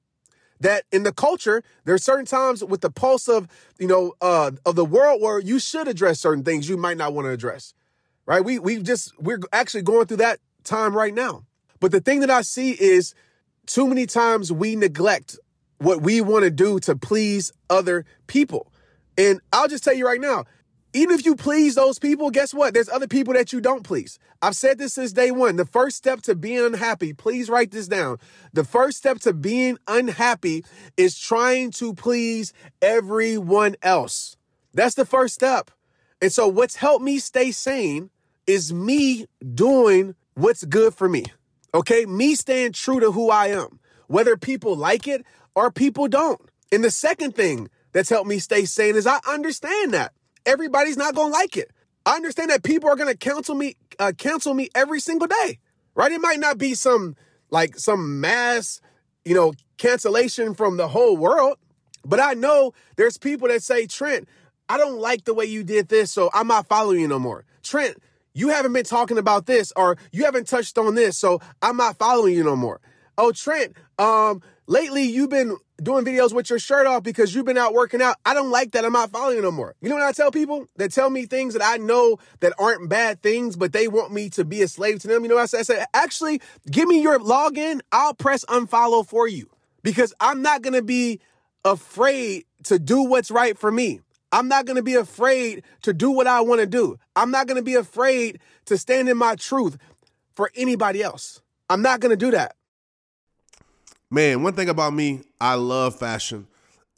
that 0.59 0.83
in 0.91 1.03
the 1.03 1.11
culture 1.11 1.63
there's 1.85 2.03
certain 2.03 2.25
times 2.25 2.63
with 2.63 2.81
the 2.81 2.89
pulse 2.91 3.27
of 3.27 3.47
you 3.79 3.87
know 3.87 4.13
uh, 4.21 4.51
of 4.65 4.75
the 4.75 4.85
world 4.85 5.21
where 5.21 5.39
you 5.39 5.59
should 5.59 5.87
address 5.87 6.19
certain 6.19 6.43
things 6.43 6.69
you 6.69 6.77
might 6.77 6.97
not 6.97 7.13
want 7.13 7.25
to 7.25 7.31
address 7.31 7.73
right? 8.27 8.43
We 8.45 8.59
we 8.59 8.83
just 8.83 9.19
we're 9.19 9.39
actually 9.51 9.81
going 9.81 10.05
through 10.05 10.17
that 10.17 10.39
time 10.63 10.95
right 10.95 11.13
now. 11.13 11.45
But 11.79 11.91
the 11.91 12.01
thing 12.01 12.19
that 12.19 12.29
I 12.29 12.41
see 12.41 12.71
is 12.71 13.15
too 13.65 13.87
many 13.87 14.05
times 14.05 14.51
we 14.51 14.75
neglect 14.75 15.39
what 15.79 16.01
we 16.01 16.21
want 16.21 16.43
to 16.43 16.51
do 16.51 16.79
to 16.81 16.95
please 16.95 17.51
other 17.69 18.05
people. 18.27 18.71
And 19.17 19.39
I'll 19.51 19.67
just 19.67 19.83
tell 19.83 19.93
you 19.93 20.05
right 20.05 20.21
now, 20.21 20.45
even 20.93 21.17
if 21.17 21.25
you 21.25 21.35
please 21.35 21.75
those 21.75 21.99
people, 21.99 22.31
guess 22.31 22.53
what? 22.53 22.73
There's 22.73 22.89
other 22.89 23.07
people 23.07 23.33
that 23.33 23.53
you 23.53 23.61
don't 23.61 23.83
please. 23.83 24.17
I've 24.41 24.55
said 24.55 24.77
this 24.77 24.93
since 24.93 25.13
day 25.13 25.31
one. 25.31 25.55
The 25.55 25.65
first 25.65 25.97
step 25.97 26.21
to 26.23 26.35
being 26.35 26.65
unhappy, 26.65 27.13
please 27.13 27.49
write 27.49 27.71
this 27.71 27.87
down. 27.87 28.17
The 28.53 28.63
first 28.63 28.97
step 28.97 29.19
to 29.19 29.33
being 29.33 29.77
unhappy 29.87 30.65
is 30.95 31.19
trying 31.19 31.71
to 31.71 31.93
please 31.93 32.53
everyone 32.81 33.75
else. 33.81 34.37
That's 34.73 34.95
the 34.95 35.05
first 35.05 35.33
step. 35.35 35.71
And 36.21 36.31
so, 36.31 36.47
what's 36.47 36.75
helped 36.75 37.03
me 37.03 37.19
stay 37.19 37.51
sane 37.51 38.09
is 38.47 38.73
me 38.73 39.27
doing 39.53 40.15
what's 40.33 40.63
good 40.63 40.95
for 40.95 41.07
me. 41.07 41.25
Okay. 41.73 42.05
Me 42.05 42.33
staying 42.35 42.71
true 42.71 42.99
to 42.99 43.11
who 43.11 43.29
I 43.29 43.47
am, 43.47 43.79
whether 44.07 44.37
people 44.37 44.75
like 44.75 45.07
it 45.07 45.25
or 45.53 45.71
people 45.71 46.07
don't. 46.07 46.41
And 46.71 46.83
the 46.83 46.91
second 46.91 47.35
thing 47.35 47.69
that's 47.91 48.09
helped 48.09 48.27
me 48.27 48.39
stay 48.39 48.65
sane 48.65 48.95
is 48.95 49.05
I 49.05 49.19
understand 49.27 49.93
that 49.93 50.13
everybody's 50.45 50.97
not 50.97 51.15
going 51.15 51.31
to 51.31 51.37
like 51.37 51.57
it. 51.57 51.71
I 52.05 52.15
understand 52.15 52.49
that 52.51 52.63
people 52.63 52.89
are 52.89 52.95
going 52.95 53.11
to 53.11 53.17
cancel 53.17 53.53
me, 53.53 53.75
uh, 53.99 54.13
cancel 54.17 54.53
me 54.53 54.69
every 54.73 54.99
single 54.99 55.27
day, 55.27 55.59
right? 55.93 56.11
It 56.11 56.21
might 56.21 56.39
not 56.39 56.57
be 56.57 56.73
some 56.73 57.15
like 57.49 57.77
some 57.77 58.21
mass, 58.21 58.81
you 59.25 59.33
know, 59.33 59.53
cancellation 59.77 60.53
from 60.53 60.77
the 60.77 60.87
whole 60.87 61.17
world, 61.17 61.57
but 62.05 62.19
I 62.19 62.33
know 62.33 62.73
there's 62.95 63.17
people 63.17 63.47
that 63.49 63.63
say, 63.63 63.87
Trent, 63.87 64.27
I 64.69 64.77
don't 64.77 64.99
like 64.99 65.25
the 65.25 65.33
way 65.33 65.45
you 65.45 65.63
did 65.63 65.89
this, 65.89 66.11
so 66.11 66.29
I'm 66.33 66.47
not 66.47 66.67
following 66.67 66.99
you 66.99 67.07
no 67.07 67.19
more. 67.19 67.45
Trent, 67.63 67.97
you 68.37 68.49
haven't 68.49 68.73
been 68.73 68.85
talking 68.85 69.17
about 69.17 69.47
this 69.47 69.73
or 69.75 69.97
you 70.11 70.25
haven't 70.25 70.47
touched 70.47 70.77
on 70.77 70.93
this, 70.93 71.17
so 71.17 71.41
I'm 71.61 71.75
not 71.75 71.97
following 71.97 72.35
you 72.35 72.43
no 72.43 72.55
more. 72.55 72.79
Oh, 73.17 73.31
Trent, 73.31 73.75
um, 73.97 74.43
lately 74.67 75.03
you've 75.03 75.31
been 75.31 75.57
doing 75.81 76.05
videos 76.05 76.33
with 76.33 76.51
your 76.51 76.59
shirt 76.59 76.85
off 76.85 77.01
because 77.01 77.33
you've 77.33 77.47
been 77.47 77.57
out 77.57 77.73
working 77.73 77.99
out. 77.99 78.17
I 78.25 78.35
don't 78.35 78.51
like 78.51 78.73
that. 78.73 78.85
I'm 78.85 78.93
not 78.93 79.09
following 79.09 79.37
you 79.37 79.41
no 79.41 79.49
more. 79.49 79.73
You 79.81 79.89
know 79.89 79.95
what 79.95 80.03
I 80.03 80.11
tell 80.11 80.29
people? 80.29 80.67
That 80.75 80.91
tell 80.91 81.09
me 81.09 81.25
things 81.25 81.55
that 81.55 81.63
I 81.65 81.77
know 81.77 82.19
that 82.41 82.53
aren't 82.59 82.87
bad 82.89 83.23
things, 83.23 83.55
but 83.55 83.73
they 83.73 83.87
want 83.87 84.13
me 84.13 84.29
to 84.31 84.45
be 84.45 84.61
a 84.61 84.67
slave 84.67 84.99
to 84.99 85.07
them. 85.07 85.23
You 85.23 85.29
know 85.29 85.35
what 85.35 85.41
I 85.41 85.45
say? 85.47 85.59
I 85.59 85.63
said, 85.63 85.85
actually, 85.95 86.39
give 86.69 86.87
me 86.87 87.01
your 87.01 87.17
login. 87.17 87.79
I'll 87.91 88.13
press 88.13 88.45
unfollow 88.45 89.03
for 89.05 89.27
you 89.27 89.49
because 89.81 90.13
I'm 90.19 90.43
not 90.43 90.61
going 90.61 90.73
to 90.75 90.83
be 90.83 91.21
afraid 91.65 92.45
to 92.65 92.77
do 92.77 93.01
what's 93.01 93.31
right 93.31 93.57
for 93.57 93.71
me. 93.71 94.01
I'm 94.37 94.47
not 94.47 94.67
going 94.67 94.75
to 94.75 94.83
be 94.83 94.93
afraid 94.93 95.63
to 95.81 95.93
do 95.93 96.11
what 96.11 96.27
I 96.27 96.41
want 96.41 96.61
to 96.61 96.67
do. 96.67 96.99
I'm 97.15 97.31
not 97.31 97.47
going 97.47 97.55
to 97.55 97.63
be 97.63 97.73
afraid 97.73 98.39
to 98.65 98.77
stand 98.77 99.09
in 99.09 99.17
my 99.17 99.33
truth 99.33 99.79
for 100.35 100.51
anybody 100.55 101.01
else. 101.01 101.41
I'm 101.71 101.81
not 101.81 102.01
going 102.01 102.11
to 102.11 102.25
do 102.25 102.29
that. 102.29 102.55
Man, 104.11 104.43
one 104.43 104.53
thing 104.53 104.69
about 104.69 104.93
me, 104.93 105.21
I 105.41 105.55
love 105.55 105.97
fashion. 105.97 106.45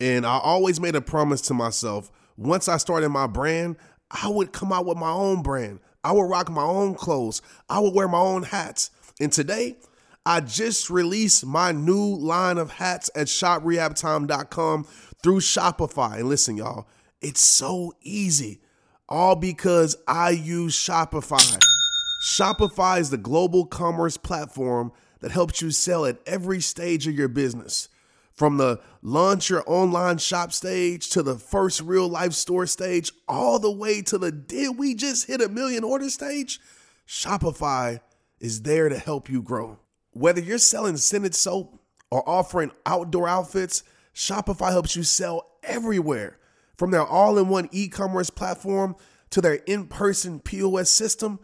And 0.02 0.26
I 0.26 0.38
always 0.38 0.82
made 0.82 0.98
a 0.98 1.02
promise 1.02 1.40
to 1.44 1.54
myself 1.54 2.12
once 2.36 2.68
I 2.68 2.76
started 2.76 3.08
my 3.08 3.26
brand, 3.26 3.78
I 4.12 4.28
would 4.28 4.52
come 4.52 4.74
out 4.74 4.86
with 4.86 4.98
my 4.98 5.12
own 5.12 5.42
brand. 5.42 5.80
I 6.04 6.12
would 6.12 6.30
rock 6.30 6.50
my 6.50 6.64
own 6.64 6.94
clothes. 6.96 7.42
I 7.70 7.80
would 7.80 7.94
wear 7.94 8.10
my 8.10 8.20
own 8.20 8.44
hats. 8.44 8.92
And 9.22 9.32
today, 9.32 9.78
I 10.26 10.42
just 10.42 10.90
released 10.90 11.46
my 11.46 11.72
new 11.72 12.16
line 12.18 12.58
of 12.58 12.72
hats 12.72 13.10
at 13.16 13.28
shoprehabtime.com 13.28 14.84
through 15.24 15.40
Shopify. 15.40 16.20
And 16.20 16.28
listen, 16.28 16.58
y'all, 16.58 16.86
it's 17.22 17.42
so 17.42 17.94
easy. 18.02 18.62
All 19.08 19.36
because 19.36 19.96
I 20.08 20.30
use 20.32 20.76
Shopify. 20.76 21.60
Shopify 22.24 23.00
is 23.00 23.10
the 23.10 23.18
global 23.18 23.66
commerce 23.66 24.18
platform 24.18 24.92
that 25.22 25.32
helps 25.32 25.62
you 25.62 25.72
sell 25.72 26.06
at 26.06 26.20
every 26.26 26.62
stage 26.62 27.08
of 27.08 27.16
your 27.16 27.28
business. 27.28 27.90
From 28.34 28.58
the 28.58 28.80
launch 29.02 29.50
your 29.50 29.64
online 29.68 30.18
shop 30.18 30.54
stage 30.54 31.10
to 31.10 31.24
the 31.24 31.36
first 31.36 31.82
real 31.82 32.08
life 32.08 32.34
store 32.34 32.66
stage, 32.68 33.12
all 33.28 33.60
the 33.60 33.72
way 33.72 34.02
to 34.04 34.18
the 34.18 34.32
did 34.32 34.78
we 34.78 34.96
just 34.96 35.28
hit 35.28 35.42
a 35.42 35.50
million 35.50 35.84
order 35.84 36.10
stage? 36.10 36.60
Shopify 37.06 38.00
is 38.40 38.62
there 38.62 38.88
to 38.88 38.98
help 38.98 39.30
you 39.30 39.42
grow. 39.42 39.80
Whether 40.12 40.40
you're 40.40 40.58
selling 40.58 40.96
scented 40.98 41.36
soap 41.36 41.82
or 42.12 42.28
offering 42.28 42.72
outdoor 42.86 43.28
outfits, 43.28 43.84
Shopify 44.16 44.72
helps 44.72 44.96
you 44.96 45.04
sell 45.04 45.52
everywhere. 45.64 46.39
From 46.80 46.92
their 46.92 47.06
all 47.06 47.38
in 47.38 47.50
one 47.50 47.68
e 47.74 47.90
commerce 47.90 48.30
platform 48.30 48.96
to 49.32 49.42
their 49.42 49.56
in 49.56 49.88
person 49.88 50.40
POS 50.40 50.90
system, 50.90 51.42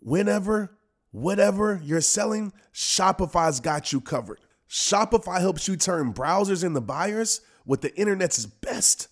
whenever, 0.00 0.78
whatever 1.10 1.78
you're 1.84 2.00
selling, 2.00 2.54
Shopify's 2.72 3.60
got 3.60 3.92
you 3.92 4.00
covered. 4.00 4.40
Shopify 4.66 5.40
helps 5.40 5.68
you 5.68 5.76
turn 5.76 6.14
browsers 6.14 6.64
into 6.64 6.80
buyers 6.80 7.42
with 7.66 7.82
the 7.82 7.94
internet's 8.00 8.46
best 8.46 9.08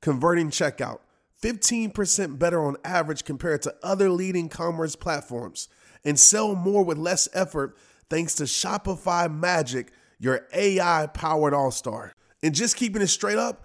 converting 0.00 0.50
checkout. 0.50 1.00
15% 1.42 2.38
better 2.38 2.64
on 2.64 2.76
average 2.84 3.24
compared 3.24 3.62
to 3.62 3.74
other 3.82 4.10
leading 4.10 4.48
commerce 4.48 4.94
platforms. 4.94 5.66
And 6.04 6.20
sell 6.20 6.54
more 6.54 6.84
with 6.84 6.98
less 6.98 7.28
effort 7.34 7.76
thanks 8.08 8.36
to 8.36 8.44
Shopify 8.44 9.28
Magic, 9.28 9.90
your 10.20 10.46
AI 10.54 11.08
powered 11.08 11.52
all 11.52 11.72
star. 11.72 12.12
And 12.44 12.54
just 12.54 12.76
keeping 12.76 13.02
it 13.02 13.08
straight 13.08 13.38
up, 13.38 13.64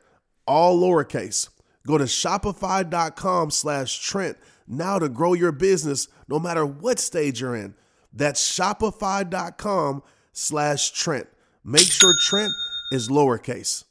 all 0.45 0.79
lowercase. 0.79 1.49
Go 1.85 1.97
to 1.97 2.05
shopify.com 2.05 3.51
slash 3.51 3.99
Trent 3.99 4.37
now 4.67 4.99
to 4.99 5.09
grow 5.09 5.33
your 5.33 5.51
business 5.51 6.07
no 6.27 6.39
matter 6.39 6.65
what 6.65 6.99
stage 6.99 7.41
you're 7.41 7.55
in. 7.55 7.75
That's 8.13 8.41
shopify.com 8.57 10.03
slash 10.33 10.91
Trent. 10.91 11.27
Make 11.63 11.87
sure 11.87 12.13
Trent 12.19 12.51
is 12.91 13.09
lowercase. 13.09 13.83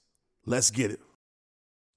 Let's 0.47 0.71
get 0.71 0.91
it. 0.91 1.01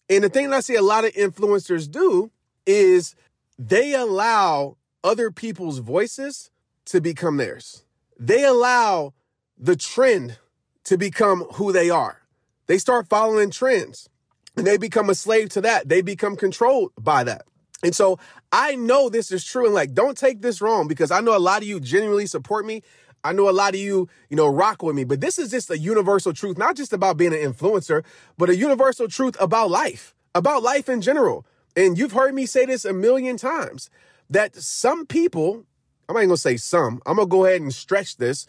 And 0.10 0.24
the 0.24 0.30
thing 0.30 0.50
that 0.50 0.58
I 0.58 0.60
see 0.60 0.76
a 0.76 0.82
lot 0.82 1.06
of 1.06 1.14
influencers 1.14 1.90
do 1.90 2.32
is 2.66 3.16
they 3.58 3.94
allow 3.94 4.78
other 5.04 5.32
people's 5.32 5.80
voices 5.80 6.50
to 6.86 7.02
become 7.02 7.38
theirs. 7.38 7.84
They 8.20 8.44
allow 8.44 9.14
the 9.58 9.76
trend 9.76 10.38
to 10.86 10.98
become 10.98 11.42
who 11.54 11.72
they 11.72 11.90
are. 11.90 12.22
They 12.68 12.78
start 12.78 13.08
following 13.08 13.50
trends 13.50 14.10
and 14.56 14.68
they 14.68 14.78
become 14.78 15.10
a 15.10 15.16
slave 15.16 15.50
to 15.50 15.62
that. 15.62 15.90
They 15.90 16.02
become 16.02 16.36
controlled 16.36 16.92
by 17.00 17.24
that. 17.24 17.46
And 17.84 17.96
so 17.96 18.18
I 18.52 18.76
know 18.76 19.10
this 19.10 19.32
is 19.32 19.44
true. 19.44 19.66
And 19.66 19.74
like, 19.74 19.94
don't 19.94 20.18
take 20.18 20.42
this 20.42 20.62
wrong 20.62 20.88
because 20.88 21.12
I 21.12 21.20
know 21.20 21.36
a 21.36 21.40
lot 21.40 21.62
of 21.62 21.68
you 21.68 21.80
genuinely 21.80 22.28
support 22.28 22.66
me. 22.66 22.82
I 23.26 23.32
know 23.34 23.50
a 23.50 23.52
lot 23.52 23.74
of 23.74 23.80
you, 23.80 24.10
you 24.30 24.36
know, 24.36 24.48
rock 24.48 24.84
with 24.84 24.96
me, 24.96 25.06
but 25.06 25.22
this 25.22 25.40
is 25.40 25.50
just 25.50 25.70
a 25.70 25.78
universal 25.78 26.34
truth, 26.34 26.58
not 26.58 26.76
just 26.76 26.92
about 26.92 27.18
being 27.18 27.34
an 27.34 27.40
influencer, 27.40 28.04
but 28.38 28.50
a 28.50 28.56
universal 28.56 29.08
truth 29.08 29.38
about 29.40 29.70
life, 29.70 30.14
about 30.36 30.62
life 30.62 30.90
in 30.90 31.02
general. 31.02 31.46
And 31.76 31.98
you've 31.98 32.12
heard 32.12 32.36
me 32.36 32.46
say 32.46 32.66
this 32.66 32.84
a 32.86 32.94
million 32.94 33.38
times 33.38 33.90
that 34.30 34.56
some 34.56 35.06
people, 35.06 35.66
I'm 36.08 36.16
not 36.16 36.20
even 36.20 36.30
gonna 36.30 36.38
say 36.38 36.58
some, 36.58 37.02
I'm 37.06 37.16
gonna 37.16 37.28
go 37.28 37.46
ahead 37.46 37.62
and 37.62 37.74
stretch 37.74 38.18
this. 38.18 38.46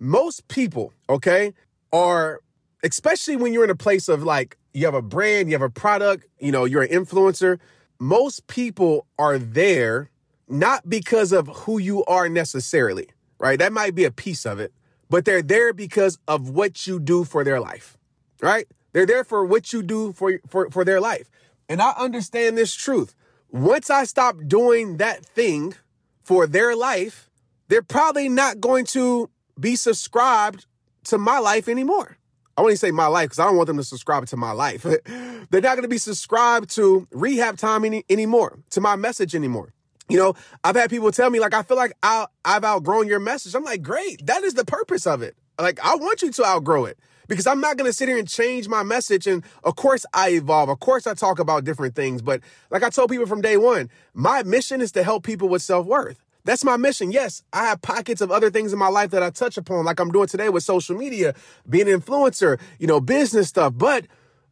Most 0.00 0.48
people, 0.48 0.92
okay, 1.08 1.52
are, 1.92 2.40
especially 2.84 3.36
when 3.36 3.52
you're 3.52 3.64
in 3.64 3.70
a 3.70 3.74
place 3.74 4.08
of 4.08 4.22
like, 4.22 4.56
you 4.72 4.84
have 4.84 4.94
a 4.94 5.02
brand, 5.02 5.48
you 5.48 5.54
have 5.54 5.62
a 5.62 5.70
product, 5.70 6.26
you 6.38 6.52
know, 6.52 6.64
you're 6.64 6.82
an 6.82 6.90
influencer. 6.90 7.58
Most 7.98 8.46
people 8.46 9.06
are 9.18 9.38
there 9.38 10.10
not 10.48 10.88
because 10.88 11.32
of 11.32 11.48
who 11.48 11.78
you 11.78 12.04
are 12.04 12.28
necessarily 12.28 13.08
right? 13.44 13.58
That 13.58 13.74
might 13.74 13.94
be 13.94 14.04
a 14.04 14.10
piece 14.10 14.46
of 14.46 14.58
it, 14.58 14.72
but 15.10 15.26
they're 15.26 15.42
there 15.42 15.74
because 15.74 16.18
of 16.26 16.48
what 16.48 16.86
you 16.86 16.98
do 16.98 17.24
for 17.24 17.44
their 17.44 17.60
life, 17.60 17.98
right? 18.40 18.66
They're 18.92 19.04
there 19.04 19.22
for 19.22 19.44
what 19.44 19.72
you 19.72 19.82
do 19.82 20.12
for, 20.14 20.40
for, 20.48 20.70
for 20.70 20.82
their 20.82 21.00
life. 21.00 21.30
And 21.68 21.82
I 21.82 21.90
understand 21.98 22.56
this 22.56 22.74
truth. 22.74 23.14
Once 23.50 23.90
I 23.90 24.04
stop 24.04 24.36
doing 24.46 24.96
that 24.96 25.26
thing 25.26 25.74
for 26.22 26.46
their 26.46 26.74
life, 26.74 27.28
they're 27.68 27.82
probably 27.82 28.30
not 28.30 28.60
going 28.60 28.86
to 28.86 29.28
be 29.60 29.76
subscribed 29.76 30.64
to 31.04 31.18
my 31.18 31.38
life 31.38 31.68
anymore. 31.68 32.16
I 32.56 32.62
to 32.62 32.76
say 32.76 32.90
my 32.90 33.06
life 33.06 33.26
because 33.26 33.38
I 33.40 33.46
don't 33.46 33.56
want 33.56 33.66
them 33.66 33.76
to 33.78 33.84
subscribe 33.84 34.26
to 34.26 34.36
my 34.36 34.52
life. 34.52 34.82
they're 35.50 35.60
not 35.60 35.74
going 35.74 35.82
to 35.82 35.88
be 35.88 35.98
subscribed 35.98 36.70
to 36.70 37.06
rehab 37.10 37.56
time 37.56 37.84
any, 37.84 38.04
anymore, 38.08 38.58
to 38.70 38.80
my 38.80 38.96
message 38.96 39.34
anymore. 39.34 39.72
You 40.08 40.18
know, 40.18 40.34
I've 40.62 40.76
had 40.76 40.90
people 40.90 41.10
tell 41.10 41.30
me, 41.30 41.40
like, 41.40 41.54
I 41.54 41.62
feel 41.62 41.76
like 41.76 41.92
I, 42.02 42.26
I've 42.44 42.64
outgrown 42.64 43.08
your 43.08 43.20
message. 43.20 43.54
I'm 43.54 43.64
like, 43.64 43.82
great. 43.82 44.26
That 44.26 44.44
is 44.44 44.54
the 44.54 44.64
purpose 44.64 45.06
of 45.06 45.22
it. 45.22 45.36
Like, 45.58 45.80
I 45.84 45.96
want 45.96 46.22
you 46.22 46.30
to 46.30 46.44
outgrow 46.44 46.84
it 46.84 46.98
because 47.28 47.46
I'm 47.46 47.60
not 47.60 47.76
going 47.76 47.88
to 47.88 47.92
sit 47.92 48.08
here 48.08 48.18
and 48.18 48.28
change 48.28 48.68
my 48.68 48.82
message. 48.82 49.26
And 49.26 49.44
of 49.62 49.76
course, 49.76 50.04
I 50.12 50.30
evolve. 50.30 50.68
Of 50.68 50.80
course, 50.80 51.06
I 51.06 51.14
talk 51.14 51.38
about 51.38 51.64
different 51.64 51.94
things. 51.94 52.22
But 52.22 52.40
like 52.70 52.82
I 52.82 52.90
told 52.90 53.10
people 53.10 53.26
from 53.26 53.40
day 53.40 53.56
one, 53.56 53.90
my 54.12 54.42
mission 54.42 54.80
is 54.80 54.92
to 54.92 55.02
help 55.02 55.24
people 55.24 55.48
with 55.48 55.62
self 55.62 55.86
worth. 55.86 56.23
That's 56.44 56.64
my 56.64 56.76
mission. 56.76 57.10
Yes, 57.10 57.42
I 57.52 57.66
have 57.66 57.80
pockets 57.80 58.20
of 58.20 58.30
other 58.30 58.50
things 58.50 58.72
in 58.72 58.78
my 58.78 58.88
life 58.88 59.10
that 59.10 59.22
I 59.22 59.30
touch 59.30 59.56
upon, 59.56 59.86
like 59.86 59.98
I'm 59.98 60.10
doing 60.10 60.28
today 60.28 60.50
with 60.50 60.62
social 60.62 60.96
media, 60.96 61.34
being 61.68 61.88
an 61.88 62.00
influencer, 62.00 62.60
you 62.78 62.86
know, 62.86 63.00
business 63.00 63.48
stuff. 63.48 63.72
But 63.76 64.06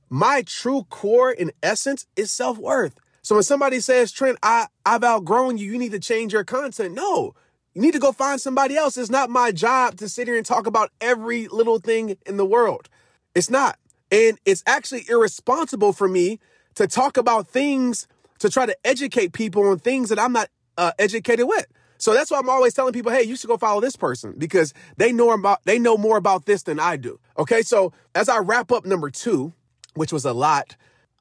my 0.08 0.42
true 0.46 0.86
core 0.88 1.30
in 1.30 1.52
essence 1.62 2.06
is 2.16 2.30
self 2.30 2.56
worth. 2.56 2.98
So 3.20 3.36
when 3.36 3.44
somebody 3.44 3.80
says, 3.80 4.10
Trent, 4.10 4.38
I, 4.42 4.66
I've 4.86 5.04
outgrown 5.04 5.58
you, 5.58 5.72
you 5.72 5.78
need 5.78 5.92
to 5.92 6.00
change 6.00 6.32
your 6.32 6.44
content. 6.44 6.94
No, 6.94 7.34
you 7.74 7.82
need 7.82 7.92
to 7.92 8.00
go 8.00 8.10
find 8.10 8.40
somebody 8.40 8.74
else. 8.74 8.96
It's 8.96 9.10
not 9.10 9.30
my 9.30 9.52
job 9.52 9.98
to 9.98 10.08
sit 10.08 10.26
here 10.26 10.36
and 10.36 10.46
talk 10.46 10.66
about 10.66 10.90
every 11.00 11.46
little 11.48 11.78
thing 11.78 12.16
in 12.26 12.36
the 12.36 12.46
world. 12.46 12.88
It's 13.34 13.50
not. 13.50 13.78
And 14.10 14.38
it's 14.44 14.62
actually 14.66 15.04
irresponsible 15.08 15.92
for 15.92 16.08
me 16.08 16.40
to 16.74 16.86
talk 16.86 17.16
about 17.16 17.48
things, 17.48 18.08
to 18.40 18.48
try 18.48 18.66
to 18.66 18.76
educate 18.84 19.32
people 19.32 19.66
on 19.68 19.78
things 19.78 20.08
that 20.08 20.18
I'm 20.18 20.32
not 20.32 20.48
uh, 20.76 20.92
educated 20.98 21.46
with. 21.46 21.66
So 22.02 22.14
that's 22.14 22.32
why 22.32 22.40
I'm 22.40 22.48
always 22.48 22.74
telling 22.74 22.92
people, 22.92 23.12
hey, 23.12 23.22
you 23.22 23.36
should 23.36 23.46
go 23.46 23.56
follow 23.56 23.80
this 23.80 23.94
person 23.94 24.34
because 24.36 24.74
they 24.96 25.12
know 25.12 25.30
about 25.30 25.60
they 25.66 25.78
know 25.78 25.96
more 25.96 26.16
about 26.16 26.46
this 26.46 26.64
than 26.64 26.80
I 26.80 26.96
do. 26.96 27.20
Okay, 27.38 27.62
so 27.62 27.92
as 28.16 28.28
I 28.28 28.38
wrap 28.38 28.72
up 28.72 28.84
number 28.84 29.08
two, 29.08 29.52
which 29.94 30.12
was 30.12 30.24
a 30.24 30.32
lot, 30.32 30.74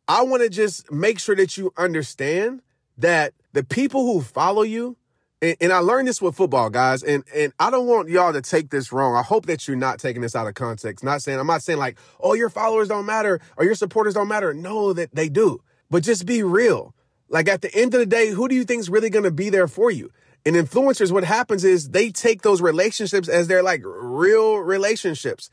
I 0.07 0.23
want 0.23 0.41
to 0.41 0.49
just 0.49 0.91
make 0.91 1.19
sure 1.19 1.35
that 1.35 1.55
you 1.55 1.71
understand 1.77 2.63
that 2.97 3.35
the 3.53 3.63
people 3.63 4.11
who 4.11 4.21
follow 4.21 4.63
you, 4.63 4.97
and, 5.39 5.55
and, 5.61 5.71
I 5.71 5.79
learned 5.79 6.07
this 6.07 6.19
with 6.19 6.35
football, 6.35 6.71
guys, 6.71 7.03
and 7.03 7.23
and 7.35 7.53
I 7.59 7.69
don't 7.69 7.85
want 7.85 8.09
y'all 8.09 8.33
to 8.33 8.41
take 8.41 8.71
this 8.71 8.91
wrong. 8.91 9.15
I 9.15 9.21
hope 9.21 9.45
that 9.45 9.67
you're 9.67 9.77
not 9.77 9.99
taking 9.99 10.23
this 10.23 10.35
out 10.35 10.47
of 10.47 10.55
context. 10.55 11.03
Not 11.03 11.21
saying 11.21 11.39
I'm 11.39 11.45
not 11.45 11.61
saying 11.61 11.77
like, 11.77 11.99
oh, 12.19 12.33
your 12.33 12.49
followers 12.49 12.87
don't 12.87 13.05
matter 13.05 13.39
or 13.55 13.65
your 13.65 13.75
supporters 13.75 14.15
don't 14.15 14.27
matter. 14.27 14.51
No, 14.51 14.93
that 14.93 15.13
they 15.13 15.29
do. 15.29 15.61
But 15.91 16.01
just 16.01 16.25
be 16.25 16.41
real. 16.41 16.95
Like 17.29 17.47
at 17.47 17.61
the 17.61 17.71
end 17.75 17.93
of 17.93 17.99
the 17.99 18.07
day, 18.07 18.29
who 18.29 18.47
do 18.47 18.55
you 18.55 18.63
think 18.63 18.79
is 18.79 18.89
really 18.89 19.11
going 19.11 19.25
to 19.25 19.31
be 19.31 19.51
there 19.51 19.67
for 19.67 19.91
you? 19.91 20.09
And 20.45 20.55
influencers, 20.55 21.11
what 21.11 21.23
happens 21.23 21.63
is 21.63 21.89
they 21.89 22.09
take 22.09 22.41
those 22.41 22.61
relationships 22.61 23.27
as 23.27 23.47
they're 23.47 23.63
like 23.63 23.81
real 23.85 24.57
relationships. 24.57 25.49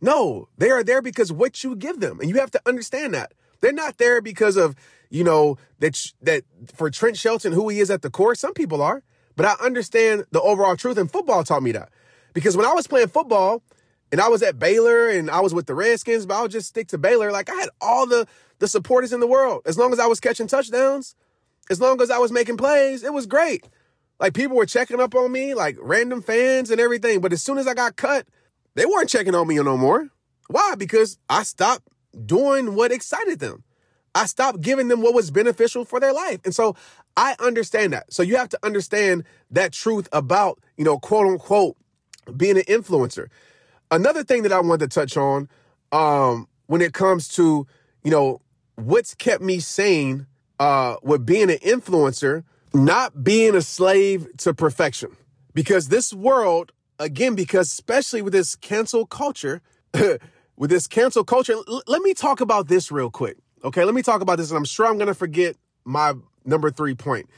No, 0.00 0.48
they 0.58 0.70
are 0.70 0.82
there 0.82 1.00
because 1.00 1.32
what 1.32 1.62
you 1.62 1.76
give 1.76 2.00
them. 2.00 2.18
And 2.20 2.28
you 2.28 2.36
have 2.40 2.50
to 2.52 2.60
understand 2.66 3.14
that. 3.14 3.32
They're 3.60 3.72
not 3.72 3.98
there 3.98 4.20
because 4.20 4.56
of, 4.56 4.74
you 5.10 5.22
know, 5.22 5.58
that, 5.78 6.12
that 6.22 6.42
for 6.74 6.90
Trent 6.90 7.16
Shelton, 7.16 7.52
who 7.52 7.68
he 7.68 7.78
is 7.78 7.90
at 7.90 8.02
the 8.02 8.10
core. 8.10 8.34
Some 8.34 8.52
people 8.52 8.82
are, 8.82 9.04
but 9.36 9.46
I 9.46 9.54
understand 9.64 10.24
the 10.32 10.40
overall 10.40 10.76
truth. 10.76 10.98
And 10.98 11.10
football 11.10 11.44
taught 11.44 11.62
me 11.62 11.70
that. 11.72 11.90
Because 12.34 12.56
when 12.56 12.66
I 12.66 12.72
was 12.72 12.88
playing 12.88 13.08
football 13.08 13.62
and 14.10 14.20
I 14.20 14.26
was 14.28 14.42
at 14.42 14.58
Baylor 14.58 15.08
and 15.08 15.30
I 15.30 15.38
was 15.38 15.54
with 15.54 15.66
the 15.66 15.74
Redskins, 15.74 16.26
but 16.26 16.34
I'll 16.34 16.48
just 16.48 16.68
stick 16.68 16.88
to 16.88 16.98
Baylor. 16.98 17.30
Like 17.30 17.48
I 17.48 17.54
had 17.54 17.68
all 17.80 18.08
the, 18.08 18.26
the 18.58 18.66
supporters 18.66 19.12
in 19.12 19.20
the 19.20 19.28
world. 19.28 19.62
As 19.66 19.78
long 19.78 19.92
as 19.92 20.00
I 20.00 20.06
was 20.06 20.18
catching 20.18 20.48
touchdowns, 20.48 21.14
as 21.70 21.80
long 21.80 22.02
as 22.02 22.10
I 22.10 22.18
was 22.18 22.32
making 22.32 22.56
plays, 22.56 23.04
it 23.04 23.12
was 23.12 23.26
great. 23.26 23.68
Like 24.22 24.34
people 24.34 24.56
were 24.56 24.66
checking 24.66 25.00
up 25.00 25.16
on 25.16 25.32
me, 25.32 25.52
like 25.52 25.76
random 25.80 26.22
fans 26.22 26.70
and 26.70 26.80
everything. 26.80 27.20
But 27.20 27.32
as 27.32 27.42
soon 27.42 27.58
as 27.58 27.66
I 27.66 27.74
got 27.74 27.96
cut, 27.96 28.24
they 28.76 28.86
weren't 28.86 29.08
checking 29.08 29.34
on 29.34 29.48
me 29.48 29.56
no 29.56 29.76
more. 29.76 30.10
Why? 30.46 30.76
Because 30.78 31.18
I 31.28 31.42
stopped 31.42 31.88
doing 32.24 32.76
what 32.76 32.92
excited 32.92 33.40
them. 33.40 33.64
I 34.14 34.26
stopped 34.26 34.60
giving 34.60 34.86
them 34.86 35.02
what 35.02 35.12
was 35.12 35.32
beneficial 35.32 35.84
for 35.84 35.98
their 35.98 36.12
life. 36.12 36.38
And 36.44 36.54
so 36.54 36.76
I 37.16 37.34
understand 37.40 37.94
that. 37.94 38.12
So 38.12 38.22
you 38.22 38.36
have 38.36 38.48
to 38.50 38.58
understand 38.62 39.24
that 39.50 39.72
truth 39.72 40.08
about, 40.12 40.60
you 40.76 40.84
know, 40.84 41.00
quote 41.00 41.26
unquote, 41.26 41.76
being 42.36 42.56
an 42.56 42.64
influencer. 42.64 43.26
Another 43.90 44.22
thing 44.22 44.44
that 44.44 44.52
I 44.52 44.60
wanted 44.60 44.88
to 44.88 45.00
touch 45.00 45.16
on 45.16 45.48
um, 45.90 46.46
when 46.66 46.80
it 46.80 46.94
comes 46.94 47.26
to, 47.30 47.66
you 48.04 48.10
know, 48.12 48.40
what's 48.76 49.16
kept 49.16 49.42
me 49.42 49.58
sane 49.58 50.28
uh, 50.60 50.94
with 51.02 51.26
being 51.26 51.50
an 51.50 51.58
influencer, 51.58 52.44
not 52.74 53.22
being 53.22 53.54
a 53.54 53.62
slave 53.62 54.26
to 54.38 54.54
perfection. 54.54 55.16
Because 55.54 55.88
this 55.88 56.12
world, 56.12 56.72
again, 56.98 57.34
because 57.34 57.70
especially 57.70 58.22
with 58.22 58.32
this 58.32 58.56
cancel 58.56 59.06
culture, 59.06 59.60
with 60.56 60.70
this 60.70 60.86
cancel 60.86 61.24
culture, 61.24 61.54
l- 61.54 61.82
let 61.86 62.02
me 62.02 62.14
talk 62.14 62.40
about 62.40 62.68
this 62.68 62.90
real 62.90 63.10
quick. 63.10 63.36
Okay, 63.64 63.84
let 63.84 63.94
me 63.94 64.02
talk 64.02 64.22
about 64.22 64.38
this, 64.38 64.50
and 64.50 64.56
I'm 64.56 64.64
sure 64.64 64.86
I'm 64.86 64.98
gonna 64.98 65.14
forget 65.14 65.56
my 65.84 66.14
number 66.44 66.70
three 66.70 66.94
point. 66.94 67.28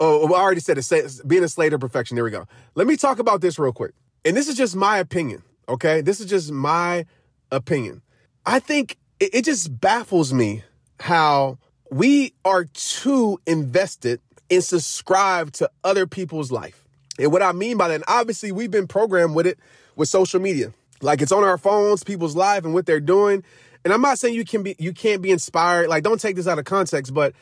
Oh, 0.00 0.32
I 0.32 0.40
already 0.40 0.60
said 0.60 0.78
it, 0.78 1.20
being 1.26 1.44
a 1.44 1.48
slave 1.48 1.72
to 1.72 1.78
perfection. 1.78 2.14
There 2.14 2.24
we 2.24 2.30
go. 2.30 2.46
Let 2.74 2.86
me 2.86 2.96
talk 2.96 3.18
about 3.18 3.42
this 3.42 3.58
real 3.58 3.72
quick. 3.72 3.92
And 4.24 4.34
this 4.36 4.48
is 4.48 4.56
just 4.56 4.74
my 4.74 4.98
opinion, 4.98 5.42
okay? 5.68 6.00
This 6.00 6.20
is 6.20 6.26
just 6.26 6.50
my 6.50 7.04
opinion. 7.50 8.00
I 8.46 8.60
think 8.60 8.96
it, 9.18 9.34
it 9.34 9.44
just 9.44 9.78
baffles 9.78 10.32
me 10.32 10.64
how 11.00 11.58
we 11.90 12.32
are 12.44 12.64
too 12.64 13.38
invested 13.46 14.20
and 14.50 14.62
subscribe 14.64 15.52
to 15.52 15.70
other 15.84 16.06
people's 16.06 16.50
life. 16.50 16.84
And 17.18 17.30
what 17.32 17.42
I 17.42 17.52
mean 17.52 17.76
by 17.76 17.88
that, 17.88 17.94
and 17.94 18.04
obviously 18.08 18.52
we've 18.52 18.70
been 18.70 18.86
programmed 18.86 19.34
with 19.34 19.46
it 19.46 19.58
with 19.96 20.08
social 20.08 20.40
media. 20.40 20.72
Like 21.02 21.22
it's 21.22 21.32
on 21.32 21.44
our 21.44 21.58
phones, 21.58 22.04
people's 22.04 22.36
life 22.36 22.64
and 22.64 22.74
what 22.74 22.86
they're 22.86 23.00
doing. 23.00 23.44
And 23.84 23.94
I'm 23.94 24.02
not 24.02 24.18
saying 24.18 24.34
you 24.34 24.44
can 24.44 24.62
be 24.62 24.76
you 24.78 24.92
can't 24.92 25.22
be 25.22 25.30
inspired. 25.30 25.88
Like 25.88 26.02
don't 26.02 26.20
take 26.20 26.36
this 26.36 26.46
out 26.46 26.58
of 26.58 26.64
context, 26.64 27.14
but 27.14 27.34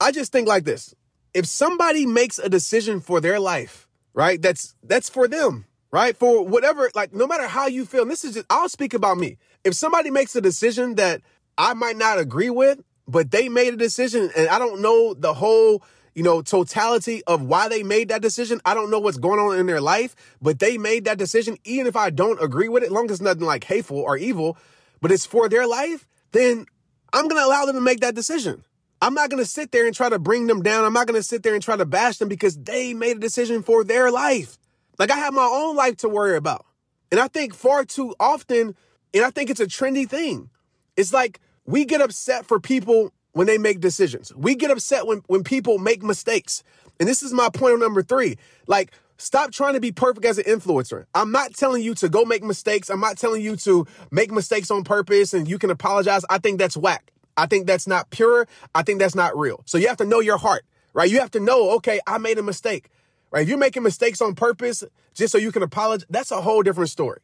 I 0.00 0.12
just 0.12 0.32
think 0.32 0.48
like 0.48 0.64
this. 0.64 0.94
If 1.34 1.46
somebody 1.46 2.06
makes 2.06 2.38
a 2.38 2.48
decision 2.48 3.00
for 3.00 3.20
their 3.20 3.40
life, 3.40 3.88
right? 4.14 4.40
That's 4.40 4.74
that's 4.82 5.08
for 5.08 5.28
them, 5.28 5.66
right? 5.90 6.16
For 6.16 6.44
whatever 6.44 6.90
like 6.94 7.14
no 7.14 7.26
matter 7.26 7.46
how 7.46 7.66
you 7.66 7.84
feel. 7.84 8.02
And 8.02 8.10
this 8.10 8.24
is 8.24 8.34
just 8.34 8.46
I'll 8.48 8.68
speak 8.68 8.94
about 8.94 9.18
me. 9.18 9.38
If 9.64 9.74
somebody 9.74 10.10
makes 10.10 10.34
a 10.34 10.40
decision 10.40 10.96
that 10.96 11.20
I 11.58 11.74
might 11.74 11.96
not 11.96 12.18
agree 12.18 12.50
with, 12.50 12.82
but 13.06 13.30
they 13.30 13.48
made 13.48 13.74
a 13.74 13.76
decision 13.76 14.30
and 14.36 14.48
I 14.48 14.58
don't 14.58 14.80
know 14.80 15.14
the 15.14 15.34
whole 15.34 15.82
you 16.14 16.22
know, 16.22 16.42
totality 16.42 17.22
of 17.26 17.42
why 17.42 17.68
they 17.68 17.82
made 17.82 18.08
that 18.08 18.22
decision. 18.22 18.60
I 18.64 18.74
don't 18.74 18.90
know 18.90 18.98
what's 18.98 19.18
going 19.18 19.40
on 19.40 19.58
in 19.58 19.66
their 19.66 19.80
life, 19.80 20.14
but 20.40 20.58
they 20.58 20.78
made 20.78 21.04
that 21.06 21.18
decision. 21.18 21.56
Even 21.64 21.86
if 21.86 21.96
I 21.96 22.10
don't 22.10 22.42
agree 22.42 22.68
with 22.68 22.82
it, 22.82 22.92
long 22.92 23.10
as 23.10 23.20
nothing 23.20 23.44
like 23.44 23.64
hateful 23.64 23.98
or 23.98 24.16
evil, 24.16 24.56
but 25.00 25.10
it's 25.10 25.26
for 25.26 25.48
their 25.48 25.66
life, 25.66 26.06
then 26.32 26.66
I'm 27.12 27.28
going 27.28 27.40
to 27.40 27.46
allow 27.46 27.64
them 27.64 27.76
to 27.76 27.80
make 27.80 28.00
that 28.00 28.14
decision. 28.14 28.64
I'm 29.00 29.14
not 29.14 29.30
going 29.30 29.42
to 29.42 29.48
sit 29.48 29.72
there 29.72 29.86
and 29.86 29.94
try 29.94 30.08
to 30.08 30.18
bring 30.18 30.46
them 30.46 30.62
down. 30.62 30.84
I'm 30.84 30.92
not 30.92 31.06
going 31.06 31.18
to 31.18 31.24
sit 31.24 31.42
there 31.42 31.54
and 31.54 31.62
try 31.62 31.76
to 31.76 31.84
bash 31.84 32.18
them 32.18 32.28
because 32.28 32.56
they 32.56 32.94
made 32.94 33.16
a 33.16 33.20
decision 33.20 33.62
for 33.62 33.82
their 33.82 34.10
life. 34.10 34.58
Like 34.98 35.10
I 35.10 35.16
have 35.16 35.34
my 35.34 35.48
own 35.50 35.74
life 35.74 35.96
to 35.98 36.08
worry 36.08 36.36
about. 36.36 36.64
And 37.10 37.18
I 37.18 37.28
think 37.28 37.54
far 37.54 37.84
too 37.84 38.14
often, 38.20 38.76
and 39.12 39.24
I 39.24 39.30
think 39.30 39.50
it's 39.50 39.60
a 39.60 39.66
trendy 39.66 40.08
thing. 40.08 40.50
It's 40.96 41.12
like 41.12 41.40
we 41.66 41.84
get 41.84 42.00
upset 42.00 42.46
for 42.46 42.60
people 42.60 43.12
when 43.32 43.46
they 43.46 43.58
make 43.58 43.80
decisions. 43.80 44.34
We 44.34 44.54
get 44.54 44.70
upset 44.70 45.06
when, 45.06 45.22
when 45.26 45.44
people 45.44 45.78
make 45.78 46.02
mistakes. 46.02 46.62
And 47.00 47.08
this 47.08 47.22
is 47.22 47.32
my 47.32 47.48
point 47.48 47.74
on 47.74 47.80
number 47.80 48.02
three. 48.02 48.36
Like, 48.66 48.92
stop 49.16 49.52
trying 49.52 49.74
to 49.74 49.80
be 49.80 49.92
perfect 49.92 50.24
as 50.26 50.38
an 50.38 50.44
influencer. 50.44 51.06
I'm 51.14 51.32
not 51.32 51.54
telling 51.54 51.82
you 51.82 51.94
to 51.96 52.08
go 52.08 52.24
make 52.24 52.42
mistakes. 52.42 52.90
I'm 52.90 53.00
not 53.00 53.16
telling 53.16 53.42
you 53.42 53.56
to 53.56 53.86
make 54.10 54.30
mistakes 54.30 54.70
on 54.70 54.84
purpose 54.84 55.34
and 55.34 55.48
you 55.48 55.58
can 55.58 55.70
apologize. 55.70 56.24
I 56.28 56.38
think 56.38 56.58
that's 56.58 56.76
whack. 56.76 57.12
I 57.36 57.46
think 57.46 57.66
that's 57.66 57.86
not 57.86 58.10
pure. 58.10 58.46
I 58.74 58.82
think 58.82 58.98
that's 58.98 59.14
not 59.14 59.36
real. 59.36 59.62
So 59.64 59.78
you 59.78 59.88
have 59.88 59.96
to 59.98 60.04
know 60.04 60.20
your 60.20 60.36
heart, 60.36 60.64
right? 60.92 61.10
You 61.10 61.20
have 61.20 61.30
to 61.32 61.40
know, 61.40 61.70
okay, 61.76 62.00
I 62.06 62.18
made 62.18 62.38
a 62.38 62.42
mistake, 62.42 62.90
right? 63.30 63.42
If 63.42 63.48
you're 63.48 63.58
making 63.58 63.82
mistakes 63.82 64.20
on 64.20 64.34
purpose 64.34 64.84
just 65.14 65.32
so 65.32 65.38
you 65.38 65.50
can 65.50 65.62
apologize, 65.62 66.06
that's 66.10 66.30
a 66.30 66.42
whole 66.42 66.62
different 66.62 66.90
story. 66.90 67.20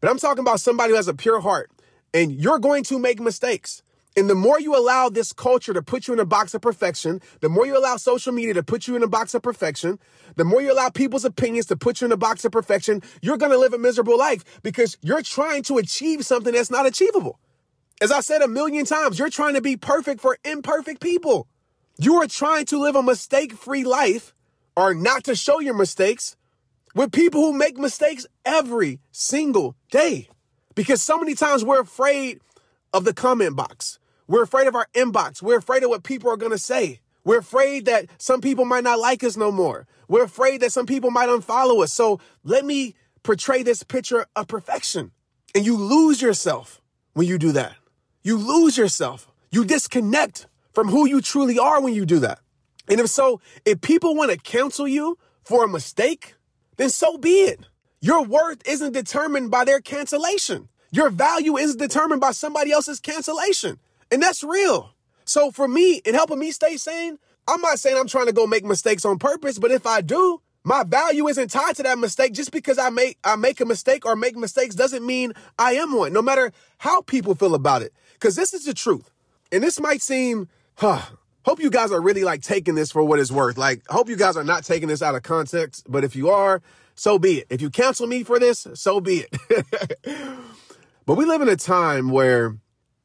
But 0.00 0.10
I'm 0.10 0.18
talking 0.18 0.40
about 0.40 0.60
somebody 0.60 0.90
who 0.90 0.96
has 0.96 1.06
a 1.06 1.14
pure 1.14 1.40
heart 1.40 1.70
and 2.12 2.32
you're 2.32 2.58
going 2.58 2.82
to 2.84 2.98
make 2.98 3.20
mistakes. 3.20 3.84
And 4.16 4.28
the 4.28 4.34
more 4.34 4.60
you 4.60 4.76
allow 4.76 5.08
this 5.08 5.32
culture 5.32 5.72
to 5.72 5.80
put 5.80 6.06
you 6.06 6.12
in 6.12 6.20
a 6.20 6.26
box 6.26 6.52
of 6.52 6.60
perfection, 6.60 7.20
the 7.40 7.48
more 7.48 7.64
you 7.64 7.78
allow 7.78 7.96
social 7.96 8.32
media 8.32 8.52
to 8.54 8.62
put 8.62 8.86
you 8.86 8.94
in 8.94 9.02
a 9.02 9.08
box 9.08 9.32
of 9.32 9.42
perfection, 9.42 9.98
the 10.36 10.44
more 10.44 10.60
you 10.60 10.70
allow 10.70 10.90
people's 10.90 11.24
opinions 11.24 11.66
to 11.66 11.76
put 11.76 12.00
you 12.00 12.06
in 12.06 12.12
a 12.12 12.16
box 12.16 12.44
of 12.44 12.52
perfection, 12.52 13.02
you're 13.22 13.38
going 13.38 13.52
to 13.52 13.58
live 13.58 13.72
a 13.72 13.78
miserable 13.78 14.18
life 14.18 14.44
because 14.62 14.98
you're 15.00 15.22
trying 15.22 15.62
to 15.64 15.78
achieve 15.78 16.26
something 16.26 16.52
that's 16.52 16.70
not 16.70 16.86
achievable. 16.86 17.38
As 18.02 18.12
I 18.12 18.20
said 18.20 18.42
a 18.42 18.48
million 18.48 18.84
times, 18.84 19.18
you're 19.18 19.30
trying 19.30 19.54
to 19.54 19.62
be 19.62 19.76
perfect 19.76 20.20
for 20.20 20.36
imperfect 20.44 21.00
people. 21.00 21.46
You 21.98 22.16
are 22.16 22.26
trying 22.26 22.66
to 22.66 22.78
live 22.78 22.96
a 22.96 23.02
mistake 23.02 23.52
free 23.52 23.84
life 23.84 24.34
or 24.76 24.92
not 24.92 25.24
to 25.24 25.34
show 25.34 25.60
your 25.60 25.74
mistakes 25.74 26.36
with 26.94 27.12
people 27.12 27.40
who 27.40 27.52
make 27.52 27.78
mistakes 27.78 28.26
every 28.44 29.00
single 29.10 29.74
day. 29.90 30.28
Because 30.74 31.00
so 31.00 31.18
many 31.18 31.34
times 31.34 31.64
we're 31.64 31.80
afraid 31.80 32.40
of 32.92 33.04
the 33.04 33.14
comment 33.14 33.56
box. 33.56 33.98
We're 34.32 34.44
afraid 34.44 34.66
of 34.66 34.74
our 34.74 34.86
inbox. 34.94 35.42
We're 35.42 35.58
afraid 35.58 35.82
of 35.82 35.90
what 35.90 36.04
people 36.04 36.30
are 36.30 36.38
going 36.38 36.52
to 36.52 36.58
say. 36.58 37.00
We're 37.22 37.40
afraid 37.40 37.84
that 37.84 38.06
some 38.16 38.40
people 38.40 38.64
might 38.64 38.82
not 38.82 38.98
like 38.98 39.22
us 39.22 39.36
no 39.36 39.52
more. 39.52 39.86
We're 40.08 40.24
afraid 40.24 40.62
that 40.62 40.72
some 40.72 40.86
people 40.86 41.10
might 41.10 41.28
unfollow 41.28 41.84
us. 41.84 41.92
So 41.92 42.18
let 42.42 42.64
me 42.64 42.94
portray 43.24 43.62
this 43.62 43.82
picture 43.82 44.24
of 44.34 44.48
perfection. 44.48 45.10
And 45.54 45.66
you 45.66 45.76
lose 45.76 46.22
yourself 46.22 46.80
when 47.12 47.26
you 47.26 47.36
do 47.36 47.52
that. 47.52 47.74
You 48.22 48.38
lose 48.38 48.78
yourself. 48.78 49.30
You 49.50 49.66
disconnect 49.66 50.46
from 50.72 50.88
who 50.88 51.06
you 51.06 51.20
truly 51.20 51.58
are 51.58 51.82
when 51.82 51.92
you 51.92 52.06
do 52.06 52.18
that. 52.20 52.38
And 52.88 53.00
if 53.00 53.10
so, 53.10 53.42
if 53.66 53.82
people 53.82 54.14
want 54.14 54.30
to 54.30 54.38
cancel 54.38 54.88
you 54.88 55.18
for 55.44 55.62
a 55.62 55.68
mistake, 55.68 56.36
then 56.78 56.88
so 56.88 57.18
be 57.18 57.42
it. 57.42 57.60
Your 58.00 58.24
worth 58.24 58.66
isn't 58.66 58.92
determined 58.92 59.50
by 59.50 59.66
their 59.66 59.82
cancellation. 59.82 60.70
Your 60.90 61.10
value 61.10 61.58
isn't 61.58 61.78
determined 61.78 62.22
by 62.22 62.30
somebody 62.30 62.72
else's 62.72 62.98
cancellation. 62.98 63.78
And 64.12 64.22
that's 64.22 64.44
real. 64.44 64.94
So 65.24 65.50
for 65.50 65.66
me, 65.66 65.94
in 66.04 66.14
helping 66.14 66.38
me 66.38 66.50
stay 66.50 66.76
sane, 66.76 67.18
I'm 67.48 67.62
not 67.62 67.78
saying 67.78 67.96
I'm 67.96 68.06
trying 68.06 68.26
to 68.26 68.32
go 68.32 68.46
make 68.46 68.64
mistakes 68.64 69.04
on 69.04 69.18
purpose, 69.18 69.58
but 69.58 69.70
if 69.70 69.86
I 69.86 70.02
do, 70.02 70.42
my 70.64 70.84
value 70.84 71.26
isn't 71.28 71.50
tied 71.50 71.76
to 71.76 71.82
that 71.82 71.98
mistake. 71.98 72.34
Just 72.34 72.52
because 72.52 72.78
I 72.78 72.90
make 72.90 73.18
I 73.24 73.36
make 73.36 73.60
a 73.60 73.64
mistake 73.64 74.06
or 74.06 74.14
make 74.14 74.36
mistakes 74.36 74.74
doesn't 74.74 75.04
mean 75.04 75.32
I 75.58 75.72
am 75.72 75.96
one, 75.96 76.12
no 76.12 76.22
matter 76.22 76.52
how 76.78 77.00
people 77.00 77.34
feel 77.34 77.54
about 77.54 77.82
it. 77.82 77.92
Because 78.12 78.36
this 78.36 78.54
is 78.54 78.64
the 78.64 78.74
truth. 78.74 79.10
And 79.50 79.62
this 79.62 79.80
might 79.80 80.02
seem, 80.02 80.48
huh, 80.76 81.02
hope 81.44 81.58
you 81.58 81.70
guys 81.70 81.90
are 81.90 82.00
really 82.00 82.22
like 82.22 82.42
taking 82.42 82.74
this 82.74 82.92
for 82.92 83.02
what 83.02 83.18
it's 83.18 83.32
worth. 83.32 83.58
Like, 83.58 83.82
hope 83.88 84.08
you 84.08 84.16
guys 84.16 84.36
are 84.36 84.44
not 84.44 84.64
taking 84.64 84.88
this 84.88 85.02
out 85.02 85.14
of 85.14 85.22
context. 85.22 85.84
But 85.88 86.04
if 86.04 86.14
you 86.14 86.30
are, 86.30 86.62
so 86.94 87.18
be 87.18 87.38
it. 87.38 87.46
If 87.50 87.60
you 87.60 87.70
cancel 87.70 88.06
me 88.06 88.22
for 88.22 88.38
this, 88.38 88.66
so 88.74 89.00
be 89.00 89.24
it. 89.26 89.66
but 91.06 91.16
we 91.16 91.24
live 91.24 91.40
in 91.40 91.48
a 91.48 91.56
time 91.56 92.10
where 92.10 92.56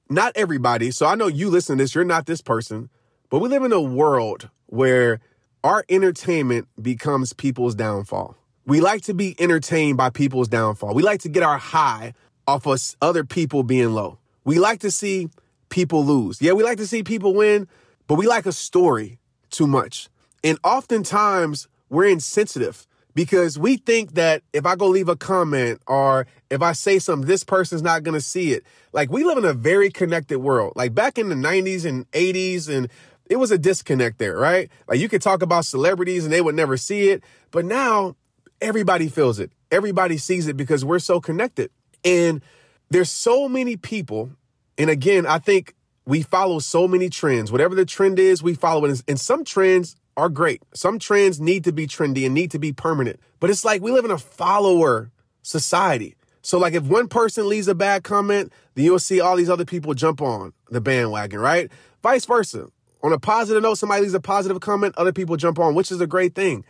not 0.10 0.34
everybody, 0.36 0.92
so 0.92 1.06
I 1.06 1.16
know 1.16 1.28
you 1.28 1.50
listen 1.50 1.78
to 1.78 1.84
this, 1.84 1.96
you're 1.96 2.04
not 2.04 2.26
this 2.26 2.42
person, 2.42 2.90
but 3.30 3.40
we 3.40 3.50
live 3.50 3.64
in 3.64 3.74
a 3.74 3.82
world 3.82 4.50
where 4.68 5.20
our 5.64 5.84
entertainment 5.90 6.68
becomes 6.82 7.34
people's 7.34 7.76
downfall. 7.76 8.36
We 8.66 8.82
like 8.82 9.02
to 9.04 9.14
be 9.14 9.36
entertained 9.40 9.98
by 9.98 10.10
people's 10.10 10.48
downfall. 10.48 10.94
We 10.94 11.04
like 11.04 11.22
to 11.22 11.30
get 11.30 11.44
our 11.44 11.58
high 11.58 12.14
off 12.48 12.66
of 12.68 12.96
other 13.02 13.24
people 13.24 13.64
being 13.64 13.94
low. 13.94 14.20
We 14.44 14.60
like 14.60 14.80
to 14.82 14.92
see 14.92 15.30
people 15.70 16.06
lose. 16.06 16.42
Yeah, 16.42 16.54
we 16.54 16.64
like 16.64 16.78
to 16.78 16.88
see 16.88 17.04
people 17.04 17.34
win, 17.34 17.68
but 18.08 18.16
we 18.16 18.28
like 18.28 18.46
a 18.46 18.52
story 18.52 19.20
too 19.50 19.68
much. 19.68 20.10
And 20.44 20.58
oftentimes 20.64 21.68
we're 21.90 22.08
insensitive 22.08 22.88
because 23.18 23.58
we 23.58 23.78
think 23.78 24.14
that 24.14 24.44
if 24.54 24.68
I 24.68 24.76
go 24.76 24.90
leave 24.90 25.10
a 25.10 25.16
comment 25.16 25.82
or 25.88 26.28
if 26.52 26.62
I 26.62 26.74
say 26.74 27.00
something, 27.00 27.28
this 27.28 27.44
person's 27.44 27.82
not 27.82 28.04
going 28.04 28.14
to 28.14 28.22
see 28.22 28.52
it. 28.52 28.64
Like 28.94 29.10
we 29.10 29.24
live 29.24 29.40
in 29.40 29.46
a 29.46 29.54
very 29.54 29.90
connected 29.90 30.38
world. 30.38 30.74
Like 30.76 30.94
back 30.94 31.18
in 31.18 31.30
the 31.30 31.36
90s 31.36 31.84
and 31.84 32.10
80s 32.12 32.70
and 32.70 32.90
it 33.28 33.38
was 33.38 33.50
a 33.50 33.58
disconnect 33.58 34.20
there, 34.20 34.38
right? 34.38 34.70
Like 34.88 35.00
you 35.00 35.10
could 35.10 35.24
talk 35.24 35.42
about 35.42 35.66
celebrities 35.66 36.26
and 36.26 36.32
they 36.32 36.42
would 36.42 36.54
never 36.54 36.78
see 36.78 37.10
it, 37.10 37.24
but 37.50 37.66
now 37.66 38.16
everybody 38.62 39.08
feels 39.08 39.40
it. 39.40 39.52
Everybody 39.72 40.20
sees 40.20 40.48
it 40.48 40.56
because 40.56 40.86
we're 40.86 41.00
so 41.00 41.20
connected. 41.20 41.72
And 42.06 42.44
there's 42.92 43.10
so 43.10 43.50
many 43.50 43.78
people. 43.78 44.30
And 44.78 44.92
again, 44.92 45.26
I 45.26 45.40
think 45.40 45.74
we 46.06 46.22
follow 46.22 46.60
so 46.60 46.88
many 46.88 47.10
trends. 47.10 47.52
Whatever 47.52 47.74
the 47.74 47.84
trend 47.84 48.20
is, 48.20 48.44
we 48.44 48.54
follow 48.54 48.86
it. 48.86 49.02
And 49.08 49.20
some 49.20 49.44
trends 49.44 49.96
are 50.18 50.30
great. 50.30 50.64
Some 50.74 50.98
trends 50.98 51.40
need 51.40 51.64
to 51.64 51.72
be 51.72 51.88
trendy 51.88 52.26
and 52.26 52.34
need 52.34 52.52
to 52.52 52.60
be 52.60 52.74
permanent. 52.74 53.20
But 53.40 53.52
it's 53.52 53.64
like 53.64 53.82
we 53.82 53.92
live 53.92 54.04
in 54.04 54.12
a 54.12 54.18
follower 54.18 55.12
society. 55.44 56.16
So 56.42 56.58
like 56.58 56.74
if 56.74 56.84
one 56.84 57.08
person 57.08 57.48
leaves 57.48 57.68
a 57.68 57.76
bad 57.76 58.04
comment, 58.04 58.52
then 58.74 58.84
you'll 58.84 59.00
see 59.00 59.22
all 59.22 59.36
these 59.36 59.50
other 59.50 59.66
people 59.66 59.94
jump 59.94 60.22
on 60.22 60.54
the 60.70 60.82
bandwagon, 60.82 61.40
right? 61.40 61.72
Vice 62.02 62.26
versa. 62.26 62.68
On 63.04 63.14
a 63.14 63.20
positive 63.20 63.62
note, 63.62 63.76
somebody 63.76 64.02
leaves 64.02 64.16
a 64.16 64.20
positive 64.20 64.60
comment, 64.60 64.96
other 64.98 65.14
people 65.14 65.38
jump 65.38 65.60
on, 65.60 65.76
which 65.76 65.92
is 65.92 66.02
a 66.02 66.08
great 66.08 66.34
thing. 66.34 66.66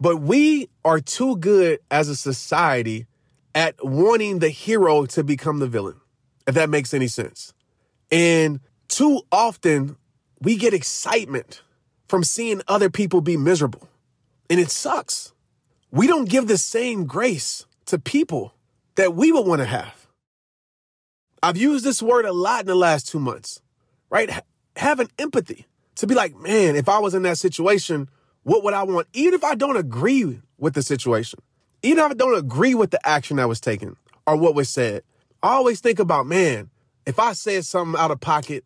But 0.00 0.16
we 0.16 0.70
are 0.84 0.98
too 0.98 1.36
good 1.36 1.80
as 1.90 2.08
a 2.08 2.16
society 2.16 3.06
at 3.54 3.74
wanting 3.84 4.38
the 4.38 4.48
hero 4.48 5.04
to 5.06 5.22
become 5.22 5.58
the 5.58 5.66
villain, 5.66 5.96
if 6.46 6.54
that 6.54 6.70
makes 6.70 6.94
any 6.94 7.08
sense. 7.08 7.52
And 8.10 8.60
too 8.88 9.22
often 9.30 9.96
we 10.40 10.56
get 10.56 10.72
excitement 10.72 11.62
from 12.08 12.24
seeing 12.24 12.62
other 12.66 12.90
people 12.90 13.20
be 13.20 13.36
miserable. 13.36 13.88
And 14.50 14.58
it 14.58 14.70
sucks. 14.70 15.32
We 15.90 16.06
don't 16.06 16.28
give 16.28 16.48
the 16.48 16.58
same 16.58 17.06
grace 17.06 17.66
to 17.86 17.98
people 17.98 18.54
that 18.96 19.14
we 19.14 19.32
would 19.32 19.46
want 19.46 19.60
to 19.60 19.66
have. 19.66 20.06
I've 21.42 21.56
used 21.56 21.84
this 21.84 22.02
word 22.02 22.24
a 22.24 22.32
lot 22.32 22.60
in 22.60 22.66
the 22.66 22.74
last 22.74 23.08
two 23.08 23.20
months, 23.20 23.60
right? 24.10 24.42
Having 24.76 25.10
empathy 25.18 25.66
to 25.96 26.06
be 26.06 26.14
like, 26.14 26.36
man, 26.36 26.76
if 26.76 26.88
I 26.88 26.98
was 26.98 27.14
in 27.14 27.22
that 27.22 27.38
situation, 27.38 28.08
what 28.42 28.64
would 28.64 28.74
I 28.74 28.82
want? 28.82 29.06
Even 29.12 29.34
if 29.34 29.44
I 29.44 29.54
don't 29.54 29.76
agree 29.76 30.40
with 30.58 30.74
the 30.74 30.82
situation, 30.82 31.40
even 31.82 32.04
if 32.04 32.10
I 32.10 32.14
don't 32.14 32.36
agree 32.36 32.74
with 32.74 32.90
the 32.90 33.06
action 33.06 33.36
that 33.36 33.48
was 33.48 33.60
taken 33.60 33.96
or 34.26 34.36
what 34.36 34.54
was 34.54 34.68
said, 34.68 35.02
I 35.42 35.50
always 35.50 35.80
think 35.80 35.98
about, 35.98 36.26
man, 36.26 36.70
if 37.06 37.18
I 37.18 37.32
said 37.32 37.64
something 37.64 37.98
out 37.98 38.10
of 38.10 38.20
pocket 38.20 38.64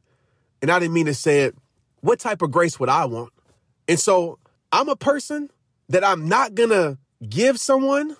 and 0.62 0.70
I 0.70 0.78
didn't 0.78 0.94
mean 0.94 1.06
to 1.06 1.14
say 1.14 1.42
it, 1.42 1.54
what 2.02 2.20
type 2.20 2.42
of 2.42 2.50
grace 2.50 2.78
would 2.78 2.88
I 2.88 3.06
want? 3.06 3.32
And 3.88 3.98
so 3.98 4.38
I'm 4.70 4.88
a 4.88 4.96
person 4.96 5.50
that 5.88 6.04
I'm 6.04 6.28
not 6.28 6.54
gonna 6.54 6.98
give 7.26 7.58
someone 7.58 8.16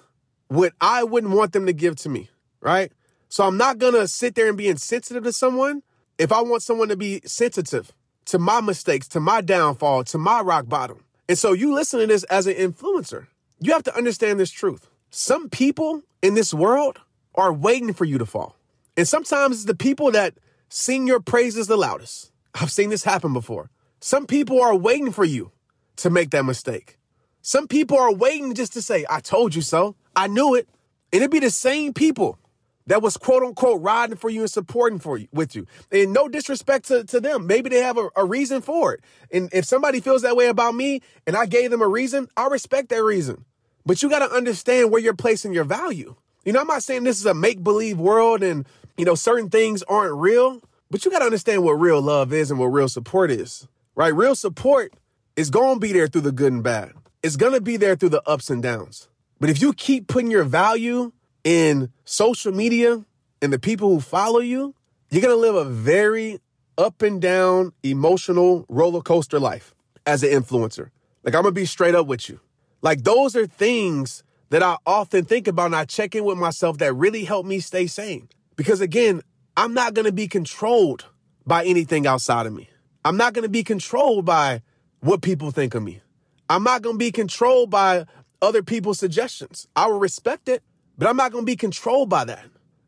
what 0.49 0.73
I 0.81 1.05
wouldn't 1.05 1.35
want 1.35 1.53
them 1.53 1.67
to 1.67 1.73
give 1.73 1.97
to 1.97 2.09
me, 2.09 2.31
right? 2.61 2.91
So 3.29 3.45
I'm 3.45 3.57
not 3.57 3.79
gonna 3.79 4.09
sit 4.09 4.35
there 4.35 4.49
and 4.49 4.57
be 4.57 4.69
insensitive 4.69 5.25
to 5.25 5.33
someone 5.33 5.83
if 6.19 6.33
I 6.33 6.41
want 6.43 6.63
someone 6.63 6.89
to 6.89 6.97
be 6.97 7.21
sensitive 7.25 7.93
to 8.27 8.39
my 8.39 8.61
mistakes, 8.61 9.09
to 9.09 9.21
my 9.21 9.41
downfall, 9.41 10.05
to 10.05 10.19
my 10.19 10.41
rock 10.41 10.69
bottom. 10.69 11.05
And 11.29 11.39
so 11.39 11.53
you 11.53 11.75
listen 11.75 12.01
to 12.01 12.07
this 12.07 12.25
as 12.25 12.47
an 12.47 12.55
influencer. 12.55 13.27
You 13.61 13.73
have 13.73 13.83
to 13.85 13.97
understand 13.97 14.39
this 14.39 14.51
truth. 14.51 14.89
Some 15.11 15.49
people 15.49 16.03
in 16.21 16.35
this 16.35 16.53
world 16.53 16.99
are 17.35 17.53
waiting 17.53 17.93
for 17.93 18.05
you 18.05 18.19
to 18.19 18.27
fall. 18.27 18.57
And 18.97 19.09
sometimes 19.09 19.57
it's 19.57 19.65
the 19.65 19.75
people 19.75 20.11
that 20.13 20.35
sing 20.69 21.07
your 21.07 21.21
praises 21.21 21.67
the 21.67 21.77
loudest. 21.77 22.32
I've 22.55 22.71
seen 22.71 22.91
this 22.91 23.05
happen 23.05 23.33
before. 23.33 23.71
Some 24.01 24.27
people 24.27 24.61
are 24.61 24.75
waiting 24.75 25.13
for 25.13 25.25
you 25.25 25.53
to 25.97 26.11
make 26.11 26.31
that 26.31 26.45
mistake. 26.45 26.99
Some 27.41 27.67
people 27.67 27.99
are 27.99 28.13
waiting 28.13 28.55
just 28.55 28.73
to 28.75 28.83
say, 28.83 29.05
I 29.09 29.21
told 29.21 29.55
you 29.55 29.63
so. 29.63 29.97
I 30.15 30.27
knew 30.27 30.55
it. 30.55 30.69
And 31.13 31.23
it'd 31.23 31.31
be 31.31 31.41
the 31.41 31.51
same 31.51 31.93
people 31.93 32.39
that 32.87 33.03
was 33.03 33.17
quote 33.17 33.43
unquote 33.43 33.81
riding 33.81 34.17
for 34.17 34.31
you 34.31 34.41
and 34.41 34.51
supporting 34.51 34.99
for 34.99 35.17
you 35.17 35.29
with 35.33 35.55
you. 35.55 35.67
And 35.91 36.13
no 36.13 36.29
disrespect 36.29 36.87
to, 36.87 37.05
to 37.05 37.21
them. 37.21 37.47
Maybe 37.47 37.71
they 37.71 37.81
have 37.81 37.99
a, 37.99 38.09
a 38.17 38.25
reason 38.25 38.61
for 38.61 38.95
it. 38.95 39.01
And 39.31 39.49
if 39.53 39.65
somebody 39.65 40.01
feels 40.01 40.23
that 40.23 40.37
way 40.37 40.47
about 40.47 40.75
me 40.75 41.01
and 41.27 41.37
I 41.37 41.47
gave 41.47 41.71
them 41.71 41.83
a 41.83 41.89
reason, 41.89 42.29
I 42.37 42.47
respect 42.47 42.89
that 42.91 43.03
reason. 43.03 43.45
But 43.85 44.03
you 44.03 44.09
got 44.09 44.27
to 44.27 44.35
understand 44.35 44.91
where 44.91 45.01
you're 45.01 45.15
placing 45.15 45.53
your 45.53 45.65
value. 45.65 46.15
You 46.45 46.53
know, 46.53 46.61
I'm 46.61 46.67
not 46.67 46.83
saying 46.83 47.05
this 47.05 47.21
is 47.21 47.27
a 47.27 47.35
make 47.35 47.63
believe 47.63 47.99
world 47.99 48.43
and, 48.43 48.67
you 48.97 49.05
know, 49.05 49.15
certain 49.15 49.49
things 49.49 49.83
aren't 49.85 50.15
real, 50.15 50.61
but 50.93 51.07
you 51.07 51.11
got 51.11 51.21
to 51.21 51.25
understand 51.25 51.65
what 51.65 51.73
real 51.73 52.03
love 52.03 52.35
is 52.35 52.51
and 52.51 52.61
what 52.61 52.67
real 52.67 52.87
support 52.87 53.31
is, 53.31 53.67
right? 53.95 54.15
Real 54.15 54.35
support 54.35 54.93
is 55.37 55.49
going 55.49 55.77
to 55.77 55.81
be 55.81 55.91
there 55.91 56.07
through 56.07 56.21
the 56.21 56.33
good 56.33 56.53
and 56.53 56.63
bad. 56.63 56.93
It's 57.23 57.37
going 57.37 57.55
to 57.55 57.63
be 57.63 57.79
there 57.79 57.97
through 57.97 58.11
the 58.11 58.23
ups 58.29 58.51
and 58.51 58.63
downs. 58.63 59.09
But 59.41 59.49
if 59.49 59.63
you 59.63 59.73
keep 59.73 60.07
putting 60.07 60.31
your 60.31 60.45
value 60.45 61.13
in 61.45 61.91
social 62.05 62.53
media 62.53 63.07
and 63.41 63.51
the 63.51 63.59
people 63.59 63.89
who 63.89 64.01
follow 64.01 64.41
you, 64.41 64.75
you're 65.11 65.23
going 65.23 65.35
to 65.35 65.41
live 65.41 65.55
a 65.55 65.65
very 65.65 66.41
up 66.77 67.01
and 67.01 67.23
down 67.23 67.73
emotional 67.83 68.67
roller 68.69 69.01
coaster 69.01 69.41
life 69.41 69.75
as 70.05 70.23
an 70.23 70.29
influencer. 70.29 70.91
Like, 71.25 71.35
I'm 71.35 71.43
going 71.43 71.55
to 71.55 71.61
be 71.61 71.65
straight 71.65 71.95
up 71.95 72.07
with 72.07 72.29
you. 72.29 72.39
Like, 72.83 73.05
those 73.05 73.35
are 73.35 73.47
things 73.47 74.25
that 74.51 74.63
I 74.63 74.77
often 74.85 75.25
think 75.25 75.49
about 75.49 75.67
and 75.67 75.77
I 75.77 75.87
check 75.87 76.15
in 76.15 76.25
with 76.25 76.37
myself 76.37 76.77
that 76.79 76.93
really 76.93 77.25
help 77.25 77.47
me 77.47 77.61
stay 77.61 77.87
sane. 77.87 78.29
Because 78.57 78.83
again, 78.83 79.23
I'm 79.57 79.75
not 79.75 79.95
going 79.95 80.07
to 80.07 80.13
be 80.13 80.29
controlled 80.29 81.07
by 81.47 81.65
anything 81.65 82.07
outside 82.07 82.47
of 82.47 82.53
me. 82.53 82.71
I'm 83.05 83.17
not 83.17 83.35
going 83.35 83.43
to 83.43 83.51
be 83.51 83.65
controlled 83.65 84.25
by 84.25 84.63
what 85.01 85.23
people 85.23 85.51
think 85.51 85.75
of 85.75 85.83
me. 85.83 86.01
I'm 86.49 86.63
not 86.63 86.83
going 86.83 86.95
to 86.95 86.99
be 86.99 87.13
controlled 87.13 87.71
by 87.71 88.07
other 88.41 88.63
people's 88.63 88.99
suggestions. 88.99 89.67
I 89.77 89.87
will 89.87 89.99
respect 89.99 90.49
it, 90.49 90.63
but 90.97 91.09
I'm 91.09 91.17
not 91.17 91.33
going 91.33 91.43
to 91.43 91.51
be 91.51 91.57
controlled 91.57 92.09
by 92.09 92.25
that. 92.25 92.45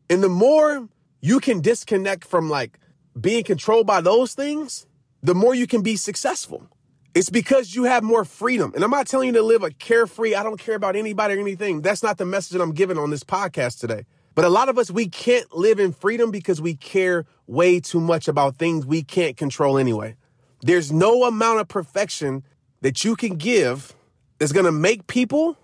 And 0.09 0.23
the 0.23 0.29
more 0.29 0.87
you 1.21 1.39
can 1.39 1.61
disconnect 1.61 2.25
from 2.25 2.49
like 2.49 2.79
being 3.19 3.43
controlled 3.43 3.87
by 3.87 4.01
those 4.01 4.33
things, 4.33 4.85
the 5.21 5.35
more 5.35 5.55
you 5.55 5.67
can 5.67 5.81
be 5.81 5.95
successful. 5.95 6.67
It's 7.13 7.29
because 7.29 7.73
you 7.73 7.85
have 7.85 8.03
more 8.03 8.25
freedom. 8.25 8.73
And 8.75 8.83
I'm 8.83 8.91
not 8.91 9.07
telling 9.07 9.27
you 9.27 9.33
to 9.33 9.41
live 9.41 9.63
a 9.63 9.71
carefree, 9.71 10.35
I 10.35 10.43
don't 10.43 10.59
care 10.59 10.75
about 10.75 10.95
anybody 10.95 11.35
or 11.35 11.39
anything. 11.39 11.81
That's 11.81 12.03
not 12.03 12.17
the 12.17 12.25
message 12.25 12.51
that 12.51 12.61
I'm 12.61 12.73
giving 12.73 12.97
on 12.97 13.09
this 13.09 13.23
podcast 13.23 13.79
today. 13.79 14.05
But 14.35 14.45
a 14.45 14.49
lot 14.49 14.67
of 14.67 14.77
us, 14.77 14.91
we 14.91 15.07
can't 15.07 15.51
live 15.55 15.79
in 15.79 15.93
freedom 15.93 16.29
because 16.29 16.61
we 16.61 16.75
care 16.75 17.25
way 17.47 17.79
too 17.79 18.01
much 18.01 18.27
about 18.27 18.57
things 18.57 18.85
we 18.85 19.01
can't 19.01 19.37
control 19.37 19.77
anyway. 19.77 20.17
There's 20.61 20.91
no 20.91 21.23
amount 21.23 21.61
of 21.61 21.69
perfection 21.69 22.43
that 22.81 23.03
you 23.05 23.15
can 23.15 23.35
give 23.37 23.95
that's 24.37 24.51
going 24.51 24.65
to 24.65 24.71
make 24.71 25.07
people 25.07 25.57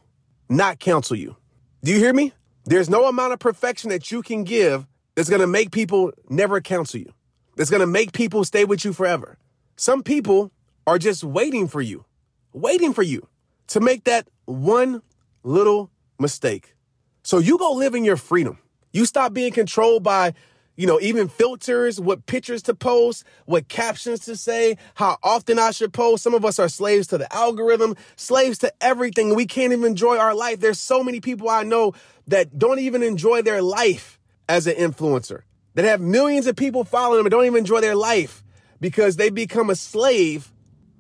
not 0.49 0.79
counsel 0.79 1.17
you. 1.17 1.35
Do 1.83 1.91
you 1.91 1.97
hear 1.97 2.13
me? 2.13 2.33
There's 2.65 2.89
no 2.89 3.07
amount 3.07 3.33
of 3.33 3.39
perfection 3.39 3.89
that 3.89 4.11
you 4.11 4.21
can 4.21 4.43
give 4.43 4.87
that's 5.15 5.29
going 5.29 5.41
to 5.41 5.47
make 5.47 5.71
people 5.71 6.11
never 6.29 6.61
counsel 6.61 7.01
you. 7.01 7.13
That's 7.57 7.69
going 7.69 7.81
to 7.81 7.87
make 7.87 8.13
people 8.13 8.45
stay 8.45 8.63
with 8.63 8.85
you 8.85 8.93
forever. 8.93 9.37
Some 9.75 10.03
people 10.03 10.51
are 10.87 10.97
just 10.97 11.23
waiting 11.23 11.67
for 11.67 11.81
you, 11.81 12.05
waiting 12.53 12.93
for 12.93 13.03
you 13.03 13.27
to 13.67 13.79
make 13.79 14.05
that 14.05 14.27
one 14.45 15.01
little 15.43 15.89
mistake. 16.19 16.75
So 17.23 17.39
you 17.39 17.57
go 17.57 17.73
live 17.73 17.95
in 17.95 18.03
your 18.03 18.17
freedom. 18.17 18.57
You 18.91 19.05
stop 19.05 19.33
being 19.33 19.51
controlled 19.51 20.03
by, 20.03 20.33
you 20.75 20.87
know, 20.87 20.99
even 20.99 21.27
filters, 21.27 21.99
what 21.99 22.25
pictures 22.25 22.61
to 22.63 22.73
post, 22.73 23.23
what 23.45 23.67
captions 23.67 24.21
to 24.25 24.35
say, 24.35 24.77
how 24.95 25.17
often 25.23 25.59
I 25.59 25.71
should 25.71 25.93
post. 25.93 26.23
Some 26.23 26.33
of 26.33 26.43
us 26.43 26.59
are 26.59 26.69
slaves 26.69 27.07
to 27.07 27.17
the 27.17 27.33
algorithm, 27.33 27.95
slaves 28.15 28.57
to 28.59 28.73
everything. 28.81 29.35
We 29.35 29.45
can't 29.45 29.73
even 29.73 29.85
enjoy 29.85 30.17
our 30.17 30.33
life. 30.35 30.59
There's 30.59 30.79
so 30.79 31.03
many 31.03 31.19
people 31.21 31.49
I 31.49 31.63
know 31.63 31.93
that 32.27 32.57
don't 32.57 32.79
even 32.79 33.03
enjoy 33.03 33.41
their 33.41 33.61
life 33.61 34.19
as 34.49 34.67
an 34.67 34.75
influencer, 34.75 35.43
that 35.75 35.85
have 35.85 36.01
millions 36.01 36.47
of 36.47 36.55
people 36.55 36.83
following 36.83 37.17
them 37.17 37.25
and 37.27 37.31
don't 37.31 37.45
even 37.45 37.59
enjoy 37.59 37.79
their 37.79 37.95
life 37.95 38.43
because 38.81 39.15
they 39.15 39.29
become 39.29 39.69
a 39.69 39.75
slave 39.75 40.51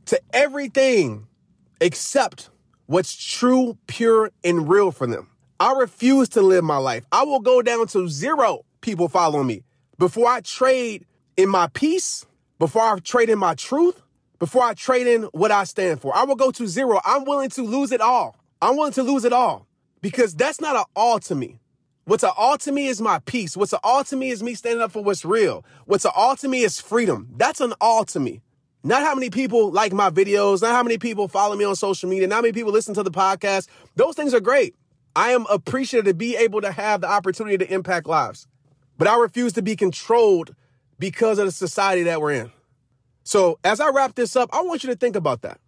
to 0.05 0.21
everything 0.31 1.27
except 1.81 2.49
what's 2.85 3.15
true, 3.15 3.77
pure, 3.87 4.31
and 4.43 4.69
real 4.69 4.91
for 4.91 5.07
them. 5.07 5.30
I 5.61 5.73
refuse 5.73 6.27
to 6.29 6.41
live 6.41 6.63
my 6.63 6.77
life. 6.77 7.05
I 7.11 7.21
will 7.21 7.39
go 7.39 7.61
down 7.61 7.85
to 7.89 8.09
zero 8.09 8.65
people 8.81 9.07
following 9.07 9.45
me 9.45 9.61
before 9.99 10.27
I 10.27 10.41
trade 10.41 11.05
in 11.37 11.49
my 11.49 11.67
peace, 11.67 12.25
before 12.57 12.81
I 12.81 12.97
trade 12.97 13.29
in 13.29 13.37
my 13.37 13.53
truth, 13.53 14.01
before 14.39 14.63
I 14.63 14.73
trade 14.73 15.05
in 15.05 15.25
what 15.25 15.51
I 15.51 15.65
stand 15.65 16.01
for. 16.01 16.17
I 16.17 16.23
will 16.23 16.35
go 16.35 16.49
to 16.49 16.67
zero. 16.67 16.99
I'm 17.05 17.25
willing 17.25 17.51
to 17.51 17.61
lose 17.61 17.91
it 17.91 18.01
all. 18.01 18.35
I'm 18.59 18.75
willing 18.75 18.93
to 18.93 19.03
lose 19.03 19.23
it 19.23 19.33
all 19.33 19.67
because 20.01 20.33
that's 20.33 20.59
not 20.59 20.75
an 20.75 20.85
all 20.95 21.19
to 21.19 21.35
me. 21.35 21.59
What's 22.05 22.23
an 22.23 22.31
all 22.35 22.57
to 22.57 22.71
me 22.71 22.87
is 22.87 22.99
my 22.99 23.19
peace. 23.19 23.55
What's 23.55 23.73
an 23.73 23.81
all 23.83 24.03
to 24.05 24.15
me 24.15 24.31
is 24.31 24.41
me 24.41 24.55
standing 24.55 24.81
up 24.81 24.91
for 24.91 25.03
what's 25.03 25.23
real. 25.23 25.63
What's 25.85 26.05
an 26.05 26.11
all 26.15 26.35
to 26.37 26.47
me 26.47 26.63
is 26.63 26.81
freedom. 26.81 27.27
That's 27.37 27.61
an 27.61 27.75
all 27.79 28.03
to 28.05 28.19
me. 28.19 28.41
Not 28.83 29.03
how 29.03 29.13
many 29.13 29.29
people 29.29 29.69
like 29.69 29.93
my 29.93 30.09
videos, 30.09 30.63
not 30.63 30.71
how 30.71 30.81
many 30.81 30.97
people 30.97 31.27
follow 31.27 31.55
me 31.55 31.65
on 31.65 31.75
social 31.75 32.09
media, 32.09 32.27
not 32.27 32.37
how 32.37 32.41
many 32.41 32.53
people 32.53 32.71
listen 32.71 32.95
to 32.95 33.03
the 33.03 33.11
podcast. 33.11 33.67
Those 33.95 34.15
things 34.15 34.33
are 34.33 34.39
great. 34.39 34.73
I 35.15 35.31
am 35.31 35.45
appreciative 35.49 36.05
to 36.05 36.13
be 36.13 36.35
able 36.35 36.61
to 36.61 36.71
have 36.71 37.01
the 37.01 37.09
opportunity 37.09 37.57
to 37.57 37.73
impact 37.73 38.07
lives. 38.07 38.47
But 38.97 39.07
I 39.07 39.17
refuse 39.17 39.53
to 39.53 39.61
be 39.61 39.75
controlled 39.75 40.55
because 40.99 41.39
of 41.39 41.45
the 41.45 41.51
society 41.51 42.03
that 42.03 42.21
we're 42.21 42.33
in. 42.33 42.51
So 43.23 43.59
as 43.63 43.79
I 43.79 43.89
wrap 43.89 44.15
this 44.15 44.35
up, 44.35 44.49
I 44.53 44.61
want 44.61 44.83
you 44.83 44.89
to 44.89 44.95
think 44.95 45.15
about 45.15 45.41
that. 45.41 45.59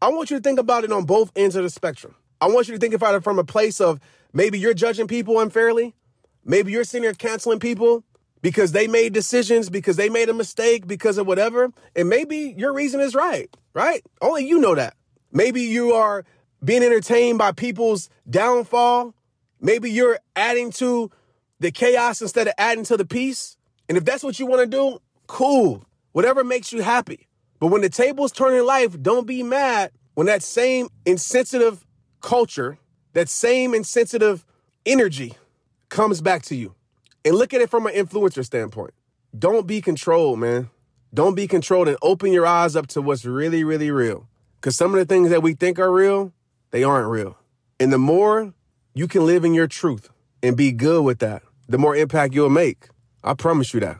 I 0.00 0.08
want 0.08 0.30
you 0.30 0.36
to 0.36 0.42
think 0.42 0.58
about 0.58 0.84
it 0.84 0.92
on 0.92 1.04
both 1.04 1.32
ends 1.36 1.56
of 1.56 1.62
the 1.62 1.70
spectrum. 1.70 2.14
I 2.40 2.48
want 2.48 2.68
you 2.68 2.74
to 2.74 2.80
think 2.80 2.94
about 2.94 3.14
it 3.14 3.24
from 3.24 3.38
a 3.38 3.44
place 3.44 3.80
of 3.80 4.00
maybe 4.32 4.58
you're 4.58 4.74
judging 4.74 5.08
people 5.08 5.40
unfairly. 5.40 5.94
Maybe 6.44 6.72
you're 6.72 6.84
sitting 6.84 7.04
here 7.04 7.14
canceling 7.14 7.58
people 7.58 8.04
because 8.42 8.72
they 8.72 8.86
made 8.86 9.12
decisions, 9.12 9.70
because 9.70 9.96
they 9.96 10.08
made 10.08 10.28
a 10.28 10.34
mistake, 10.34 10.86
because 10.86 11.18
of 11.18 11.26
whatever. 11.26 11.72
And 11.96 12.08
maybe 12.08 12.54
your 12.56 12.72
reason 12.72 13.00
is 13.00 13.14
right, 13.14 13.48
right? 13.74 14.04
Only 14.20 14.46
you 14.46 14.60
know 14.60 14.74
that. 14.74 14.94
Maybe 15.32 15.62
you 15.62 15.92
are 15.92 16.24
being 16.64 16.82
entertained 16.82 17.38
by 17.38 17.52
people's 17.52 18.08
downfall. 18.28 19.14
Maybe 19.60 19.90
you're 19.90 20.18
adding 20.34 20.70
to 20.72 21.10
the 21.60 21.70
chaos 21.70 22.20
instead 22.20 22.48
of 22.48 22.54
adding 22.58 22.84
to 22.84 22.96
the 22.96 23.06
peace. 23.06 23.56
And 23.88 23.96
if 23.96 24.04
that's 24.04 24.22
what 24.22 24.38
you 24.38 24.46
want 24.46 24.62
to 24.62 24.66
do, 24.66 24.98
cool. 25.26 25.84
Whatever 26.12 26.44
makes 26.44 26.72
you 26.72 26.82
happy. 26.82 27.28
But 27.58 27.68
when 27.68 27.80
the 27.80 27.88
tables 27.88 28.32
turn 28.32 28.54
in 28.54 28.66
life, 28.66 29.00
don't 29.00 29.26
be 29.26 29.42
mad 29.42 29.92
when 30.14 30.26
that 30.26 30.42
same 30.42 30.88
insensitive 31.04 31.86
culture, 32.20 32.78
that 33.12 33.28
same 33.28 33.74
insensitive 33.74 34.44
energy 34.84 35.34
comes 35.88 36.20
back 36.20 36.42
to 36.44 36.56
you. 36.56 36.74
And 37.24 37.34
look 37.34 37.52
at 37.52 37.60
it 37.60 37.70
from 37.70 37.86
an 37.86 37.94
influencer 37.94 38.44
standpoint. 38.44 38.94
Don't 39.38 39.66
be 39.66 39.80
controlled, 39.80 40.38
man. 40.38 40.70
Don't 41.12 41.34
be 41.34 41.46
controlled 41.46 41.88
and 41.88 41.96
open 42.02 42.32
your 42.32 42.46
eyes 42.46 42.76
up 42.76 42.86
to 42.88 43.02
what's 43.02 43.24
really, 43.24 43.64
really 43.64 43.90
real. 43.90 44.28
Because 44.60 44.76
some 44.76 44.92
of 44.94 44.98
the 44.98 45.06
things 45.06 45.30
that 45.30 45.42
we 45.42 45.54
think 45.54 45.78
are 45.78 45.92
real, 45.92 46.32
they 46.70 46.84
aren't 46.84 47.08
real. 47.08 47.36
And 47.78 47.92
the 47.92 47.98
more 47.98 48.54
you 48.94 49.08
can 49.08 49.26
live 49.26 49.44
in 49.44 49.54
your 49.54 49.66
truth 49.66 50.10
and 50.42 50.56
be 50.56 50.72
good 50.72 51.04
with 51.04 51.18
that, 51.18 51.42
the 51.68 51.78
more 51.78 51.96
impact 51.96 52.34
you'll 52.34 52.50
make. 52.50 52.88
I 53.22 53.34
promise 53.34 53.74
you 53.74 53.80
that. 53.80 53.98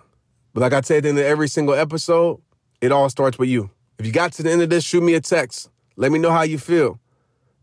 But 0.54 0.60
like 0.60 0.72
I 0.72 0.80
said 0.80 1.04
in 1.04 1.18
every 1.18 1.48
single 1.48 1.74
episode, 1.74 2.40
it 2.80 2.92
all 2.92 3.10
starts 3.10 3.38
with 3.38 3.48
you. 3.48 3.70
If 3.98 4.06
you 4.06 4.12
got 4.12 4.32
to 4.34 4.42
the 4.42 4.50
end 4.50 4.62
of 4.62 4.70
this, 4.70 4.84
shoot 4.84 5.02
me 5.02 5.14
a 5.14 5.20
text. 5.20 5.70
Let 5.96 6.12
me 6.12 6.18
know 6.18 6.30
how 6.30 6.42
you 6.42 6.58
feel. 6.58 7.00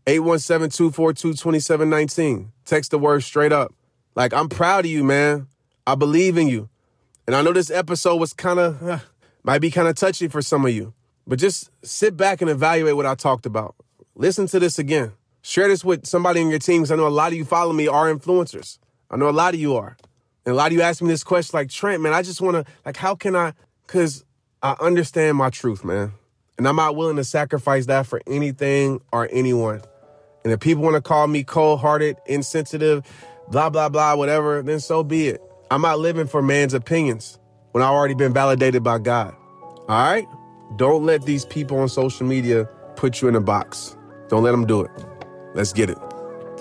817-242-2719. 0.06 2.48
Text 2.64 2.90
the 2.90 2.98
word 2.98 3.22
straight 3.22 3.52
up. 3.52 3.72
Like, 4.14 4.34
I'm 4.34 4.48
proud 4.48 4.84
of 4.84 4.90
you, 4.90 5.02
man. 5.02 5.48
I 5.86 5.94
believe 5.94 6.36
in 6.36 6.48
you. 6.48 6.68
And 7.26 7.34
I 7.34 7.42
know 7.42 7.52
this 7.52 7.70
episode 7.70 8.16
was 8.16 8.32
kind 8.32 8.58
of, 8.58 9.02
might 9.42 9.60
be 9.60 9.70
kind 9.70 9.88
of 9.88 9.96
touchy 9.96 10.28
for 10.28 10.42
some 10.42 10.66
of 10.66 10.72
you, 10.72 10.92
but 11.26 11.38
just 11.38 11.70
sit 11.82 12.16
back 12.16 12.42
and 12.42 12.50
evaluate 12.50 12.96
what 12.96 13.06
I 13.06 13.14
talked 13.14 13.46
about. 13.46 13.74
Listen 14.16 14.46
to 14.46 14.60
this 14.60 14.78
again. 14.78 15.12
Share 15.42 15.68
this 15.68 15.84
with 15.84 16.06
somebody 16.06 16.40
in 16.40 16.48
your 16.48 16.58
team 16.58 16.82
because 16.82 16.92
I 16.92 16.96
know 16.96 17.06
a 17.06 17.08
lot 17.08 17.32
of 17.32 17.38
you 17.38 17.44
follow 17.44 17.72
me 17.72 17.88
are 17.88 18.12
influencers. 18.12 18.78
I 19.10 19.16
know 19.16 19.28
a 19.28 19.30
lot 19.30 19.54
of 19.54 19.60
you 19.60 19.76
are. 19.76 19.96
And 20.46 20.52
a 20.52 20.56
lot 20.56 20.68
of 20.68 20.72
you 20.72 20.82
ask 20.82 21.02
me 21.02 21.08
this 21.08 21.24
question 21.24 21.56
like, 21.56 21.68
Trent, 21.68 22.02
man, 22.02 22.12
I 22.12 22.22
just 22.22 22.40
want 22.40 22.56
to, 22.56 22.72
like, 22.84 22.96
how 22.96 23.14
can 23.14 23.34
I, 23.34 23.54
because 23.86 24.24
I 24.62 24.76
understand 24.80 25.36
my 25.36 25.50
truth, 25.50 25.84
man. 25.84 26.12
And 26.56 26.68
I'm 26.68 26.76
not 26.76 26.96
willing 26.96 27.16
to 27.16 27.24
sacrifice 27.24 27.86
that 27.86 28.06
for 28.06 28.22
anything 28.26 29.00
or 29.12 29.28
anyone. 29.32 29.82
And 30.44 30.52
if 30.52 30.60
people 30.60 30.82
want 30.84 30.94
to 30.94 31.02
call 31.02 31.26
me 31.26 31.42
cold 31.42 31.80
hearted, 31.80 32.16
insensitive, 32.26 33.04
blah, 33.50 33.70
blah, 33.70 33.88
blah, 33.88 34.14
whatever, 34.14 34.62
then 34.62 34.78
so 34.78 35.02
be 35.02 35.28
it. 35.28 35.42
I'm 35.70 35.82
not 35.82 35.98
living 35.98 36.26
for 36.26 36.40
man's 36.40 36.72
opinions 36.72 37.38
when 37.72 37.82
I've 37.82 37.90
already 37.90 38.14
been 38.14 38.32
validated 38.32 38.84
by 38.84 38.98
God. 38.98 39.34
All 39.88 39.88
right? 39.88 40.26
Don't 40.76 41.04
let 41.04 41.24
these 41.24 41.44
people 41.44 41.78
on 41.78 41.88
social 41.88 42.26
media 42.26 42.68
put 42.96 43.20
you 43.20 43.28
in 43.28 43.34
a 43.34 43.40
box. 43.40 43.96
Don't 44.28 44.42
let 44.42 44.52
them 44.52 44.66
do 44.66 44.82
it. 44.82 44.90
Let's 45.54 45.72
get 45.72 45.90
it. 45.90 45.98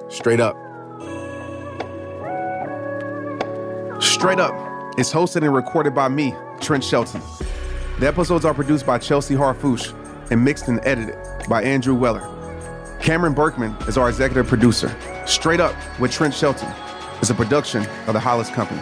Straight 0.09 0.39
up. 0.39 0.55
Straight 4.01 4.39
Up 4.39 4.53
is 4.97 5.11
hosted 5.11 5.43
and 5.43 5.53
recorded 5.53 5.93
by 5.93 6.07
me, 6.07 6.33
Trent 6.61 6.83
Shelton. 6.83 7.21
The 7.99 8.07
episodes 8.07 8.45
are 8.45 8.53
produced 8.53 8.85
by 8.85 8.97
Chelsea 8.97 9.35
Harfouche 9.35 9.93
and 10.31 10.43
mixed 10.43 10.67
and 10.67 10.79
edited 10.83 11.17
by 11.49 11.61
Andrew 11.63 11.95
Weller. 11.95 12.29
Cameron 13.01 13.33
Berkman 13.33 13.75
is 13.87 13.97
our 13.97 14.07
executive 14.09 14.47
producer. 14.47 14.95
Straight 15.25 15.59
Up 15.59 15.75
with 15.99 16.11
Trent 16.11 16.33
Shelton 16.33 16.69
is 17.21 17.29
a 17.29 17.33
production 17.33 17.85
of 18.07 18.13
the 18.13 18.19
Hollis 18.19 18.49
Company. 18.49 18.81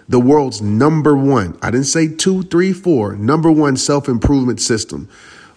the 0.11 0.19
world's 0.19 0.61
number 0.61 1.15
one, 1.15 1.57
I 1.61 1.71
didn't 1.71 1.87
say 1.87 2.13
two, 2.13 2.43
three, 2.43 2.73
four, 2.73 3.15
number 3.15 3.49
one 3.49 3.77
self 3.77 4.09
improvement 4.09 4.59
system. 4.59 5.07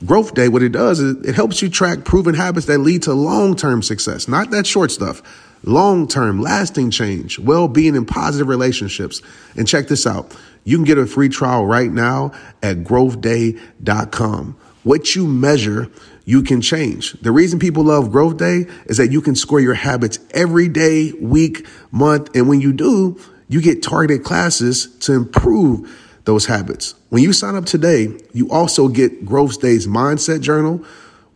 Growth 0.07 0.35
Day, 0.35 0.49
what 0.49 0.63
it 0.63 0.71
does 0.71 1.01
is 1.01 1.27
it 1.27 1.35
helps 1.35 1.61
you 1.61 1.69
track 1.69 2.05
proven 2.05 2.35
habits 2.35 2.67
that 2.67 2.79
lead 2.79 3.03
to 3.03 3.15
long 3.15 3.57
term 3.57 3.83
success, 3.83 4.29
not 4.29 4.51
that 4.51 4.65
short 4.65 4.93
stuff. 4.93 5.23
Long 5.65 6.07
term, 6.07 6.41
lasting 6.41 6.91
change, 6.91 7.39
well 7.39 7.67
being, 7.67 7.97
and 7.97 8.07
positive 8.07 8.47
relationships. 8.47 9.23
And 9.57 9.67
check 9.67 9.89
this 9.89 10.07
out 10.07 10.37
you 10.65 10.77
can 10.77 10.85
get 10.85 10.99
a 10.99 11.07
free 11.07 11.29
trial 11.29 11.67
right 11.67 11.91
now 11.91 12.33
at 12.63 12.79
growthday.com. 12.79 14.57
What 14.83 15.15
you 15.17 15.27
measure, 15.27 15.91
you 16.25 16.43
can 16.43 16.61
change. 16.61 17.13
The 17.21 17.33
reason 17.33 17.59
people 17.59 17.85
love 17.85 18.11
Growth 18.13 18.37
Day 18.37 18.67
is 18.87 18.99
that 18.99 19.11
you 19.11 19.21
can 19.21 19.35
score 19.35 19.61
your 19.61 19.75
habits 19.75 20.19
every 20.31 20.69
day, 20.69 21.13
week, 21.13 21.67
month. 21.91 22.35
And 22.35 22.49
when 22.49 22.61
you 22.61 22.73
do, 22.73 23.19
you 23.55 23.63
get 23.63 23.85
targeted 23.85 24.25
classes 24.25 24.89
to 24.99 25.13
improve 25.13 25.89
those 26.25 26.45
habits. 26.45 26.97
When 27.11 27.23
you 27.23 27.33
sign 27.33 27.55
up 27.55 27.67
today, 27.67 28.09
you 28.33 28.51
also 28.51 28.89
get 28.89 29.25
Growth 29.25 29.61
Day's 29.61 29.87
mindset 29.87 30.41
journal, 30.41 30.85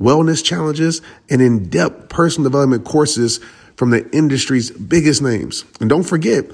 wellness 0.00 0.44
challenges, 0.44 1.00
and 1.30 1.40
in 1.40 1.68
depth 1.68 2.08
personal 2.08 2.50
development 2.50 2.84
courses 2.84 3.38
from 3.76 3.90
the 3.90 4.10
industry's 4.10 4.72
biggest 4.72 5.22
names. 5.22 5.64
And 5.80 5.88
don't 5.88 6.02
forget, 6.02 6.46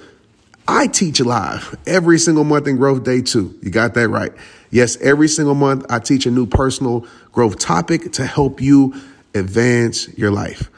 I 0.69 0.87
teach 0.87 1.19
live 1.21 1.75
every 1.87 2.19
single 2.19 2.45
month 2.45 2.67
in 2.67 2.77
Growth 2.77 3.03
Day 3.03 3.23
too. 3.23 3.59
You 3.63 3.71
got 3.71 3.95
that 3.95 4.11
right. 4.11 4.33
Yes, 4.71 4.99
every 5.01 5.29
single 5.29 5.55
month 5.55 5.87
I 5.89 5.99
teach 5.99 6.27
a 6.27 6.31
new 6.31 6.45
personal 6.45 7.07
growth 7.33 7.59
topic 7.59 8.13
to 8.13 8.27
help 8.27 8.61
you 8.61 8.95
advance 9.35 10.09
your 10.19 10.31
life. 10.31 10.69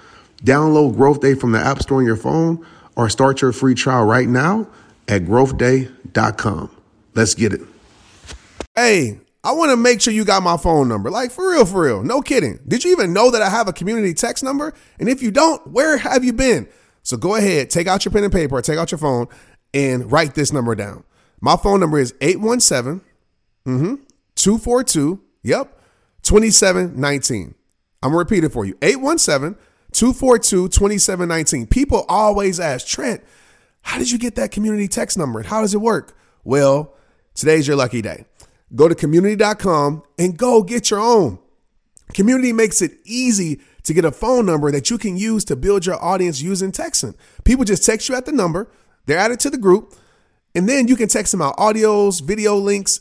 Download 0.45 0.95
Growth 0.95 1.23
Day 1.23 1.35
from 1.35 1.51
the 1.51 1.59
App 1.59 1.83
Store 1.83 1.99
on 1.99 2.07
your 2.07 2.15
phone 2.15 2.65
or 2.97 3.09
start 3.09 3.43
your 3.43 3.53
free 3.53 3.75
trial 3.75 4.05
right 4.05 4.29
now 4.29 4.67
at 5.07 5.23
growthday.com. 5.23 6.71
Let's 7.15 7.35
get 7.35 7.53
it. 7.53 7.61
Hey, 8.75 9.21
I 9.45 9.53
want 9.53 9.71
to 9.71 9.77
make 9.77 10.01
sure 10.01 10.13
you 10.13 10.25
got 10.25 10.43
my 10.43 10.57
phone 10.57 10.89
number. 10.89 11.11
Like, 11.11 11.31
for 11.31 11.51
real, 11.51 11.65
for 11.65 11.83
real. 11.83 12.03
No 12.03 12.21
kidding. 12.21 12.59
Did 12.67 12.85
you 12.85 12.91
even 12.91 13.13
know 13.13 13.31
that 13.31 13.43
I 13.43 13.49
have 13.49 13.69
a 13.69 13.73
community 13.73 14.13
text 14.13 14.43
number? 14.43 14.75
And 14.99 15.09
if 15.09 15.23
you 15.23 15.31
don't, 15.31 15.65
where 15.69 15.97
have 15.99 16.25
you 16.25 16.33
been? 16.33 16.69
So 17.03 17.17
go 17.17 17.37
ahead, 17.37 17.71
take 17.71 17.87
out 17.87 18.05
your 18.05 18.11
pen 18.11 18.25
and 18.25 18.33
paper, 18.33 18.61
take 18.61 18.79
out 18.79 18.91
your 18.91 18.99
phone, 18.99 19.29
and 19.73 20.11
write 20.11 20.35
this 20.35 20.53
number 20.53 20.75
down. 20.75 21.05
My 21.41 21.57
phone 21.57 21.79
number 21.79 22.01
is 22.01 22.13
817 22.21 23.01
mm-hmm, 23.65 23.95
242, 24.35 25.23
yep, 25.45 25.81
2719. 26.23 27.55
I'm 28.03 28.13
going 28.13 28.13
to 28.13 28.19
repeat 28.19 28.45
it 28.45 28.53
for 28.53 28.65
you 28.65 28.77
817 28.83 29.57
242 29.97 30.69
2719. 30.69 31.67
People 31.69 32.05
always 32.07 32.61
ask, 32.61 32.87
Trent, 32.87 33.23
how 33.81 33.99
did 33.99 34.11
you 34.11 34.19
get 34.19 34.35
that 34.35 34.51
community 34.51 34.89
text 34.89 35.17
number? 35.17 35.39
and 35.39 35.49
How 35.49 35.63
does 35.63 35.73
it 35.73 35.81
work? 35.81 36.15
Well, 36.45 36.95
today's 37.35 37.67
your 37.67 37.79
lucky 37.79 38.03
day. 38.03 38.27
Go 38.75 38.89
to 38.89 38.95
community.com 38.95 40.03
and 40.19 40.37
go 40.37 40.63
get 40.63 40.91
your 40.91 41.01
own. 41.01 41.39
Community 42.13 42.53
makes 42.53 42.83
it 42.83 42.99
easy 43.05 43.63
to 43.85 43.95
get 43.95 44.05
a 44.05 44.13
phone 44.13 44.45
number 44.45 44.71
that 44.71 44.91
you 44.91 44.99
can 44.99 45.17
use 45.17 45.47
to 45.47 45.57
build 45.57 45.87
your 45.87 46.03
audience 46.05 46.43
using 46.43 46.73
texting. 46.73 47.15
People 47.45 47.65
just 47.65 47.85
text 47.85 48.09
you 48.11 48.15
at 48.17 48.27
the 48.27 48.33
number, 48.33 48.71
they're 49.07 49.19
added 49.19 49.41
to 49.41 49.51
the 49.51 49.57
group, 49.57 49.95
and 50.55 50.69
then 50.69 50.89
you 50.89 50.97
can 50.97 51.09
text 51.09 51.33
them 51.33 51.41
out 51.41 51.57
audios, 51.57 52.23
video 52.23 52.57
links, 52.57 53.01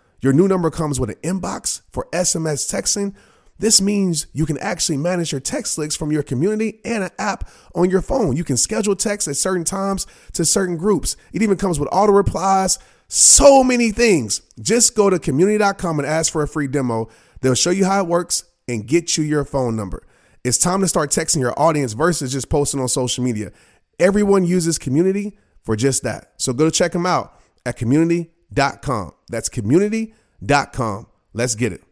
Your 0.21 0.33
new 0.33 0.47
number 0.47 0.69
comes 0.69 0.99
with 0.99 1.09
an 1.09 1.15
inbox 1.23 1.81
for 1.91 2.07
SMS 2.13 2.71
texting. 2.71 3.15
This 3.57 3.81
means 3.81 4.27
you 4.33 4.45
can 4.45 4.57
actually 4.59 4.97
manage 4.97 5.31
your 5.31 5.41
text 5.41 5.77
links 5.77 5.95
from 5.95 6.11
your 6.11 6.21
community 6.21 6.79
and 6.85 7.03
an 7.03 7.09
app 7.17 7.49
on 7.75 7.89
your 7.89 8.01
phone. 8.01 8.35
You 8.35 8.43
can 8.43 8.57
schedule 8.57 8.95
texts 8.95 9.27
at 9.27 9.35
certain 9.35 9.63
times 9.63 10.05
to 10.33 10.45
certain 10.45 10.77
groups. 10.77 11.15
It 11.33 11.41
even 11.41 11.57
comes 11.57 11.79
with 11.79 11.89
auto 11.91 12.13
replies, 12.13 12.77
so 13.07 13.63
many 13.63 13.91
things. 13.91 14.41
Just 14.59 14.95
go 14.95 15.09
to 15.09 15.17
community.com 15.19 15.99
and 15.99 16.07
ask 16.07 16.31
for 16.31 16.43
a 16.43 16.47
free 16.47 16.67
demo. 16.67 17.09
They'll 17.41 17.55
show 17.55 17.71
you 17.71 17.85
how 17.85 18.01
it 18.01 18.07
works 18.07 18.43
and 18.67 18.87
get 18.87 19.17
you 19.17 19.23
your 19.23 19.43
phone 19.43 19.75
number. 19.75 20.05
It's 20.43 20.57
time 20.57 20.81
to 20.81 20.87
start 20.87 21.09
texting 21.09 21.39
your 21.39 21.59
audience 21.59 21.93
versus 21.93 22.31
just 22.31 22.49
posting 22.49 22.79
on 22.79 22.87
social 22.87 23.23
media. 23.23 23.51
Everyone 23.99 24.45
uses 24.45 24.77
community 24.77 25.37
for 25.63 25.75
just 25.75 26.03
that. 26.03 26.33
So 26.37 26.53
go 26.53 26.65
to 26.65 26.71
check 26.71 26.91
them 26.91 27.05
out 27.05 27.39
at 27.65 27.77
community.com. 28.53 29.13
That's 29.29 29.49
community.com. 29.49 31.07
Let's 31.33 31.55
get 31.55 31.73
it. 31.73 31.90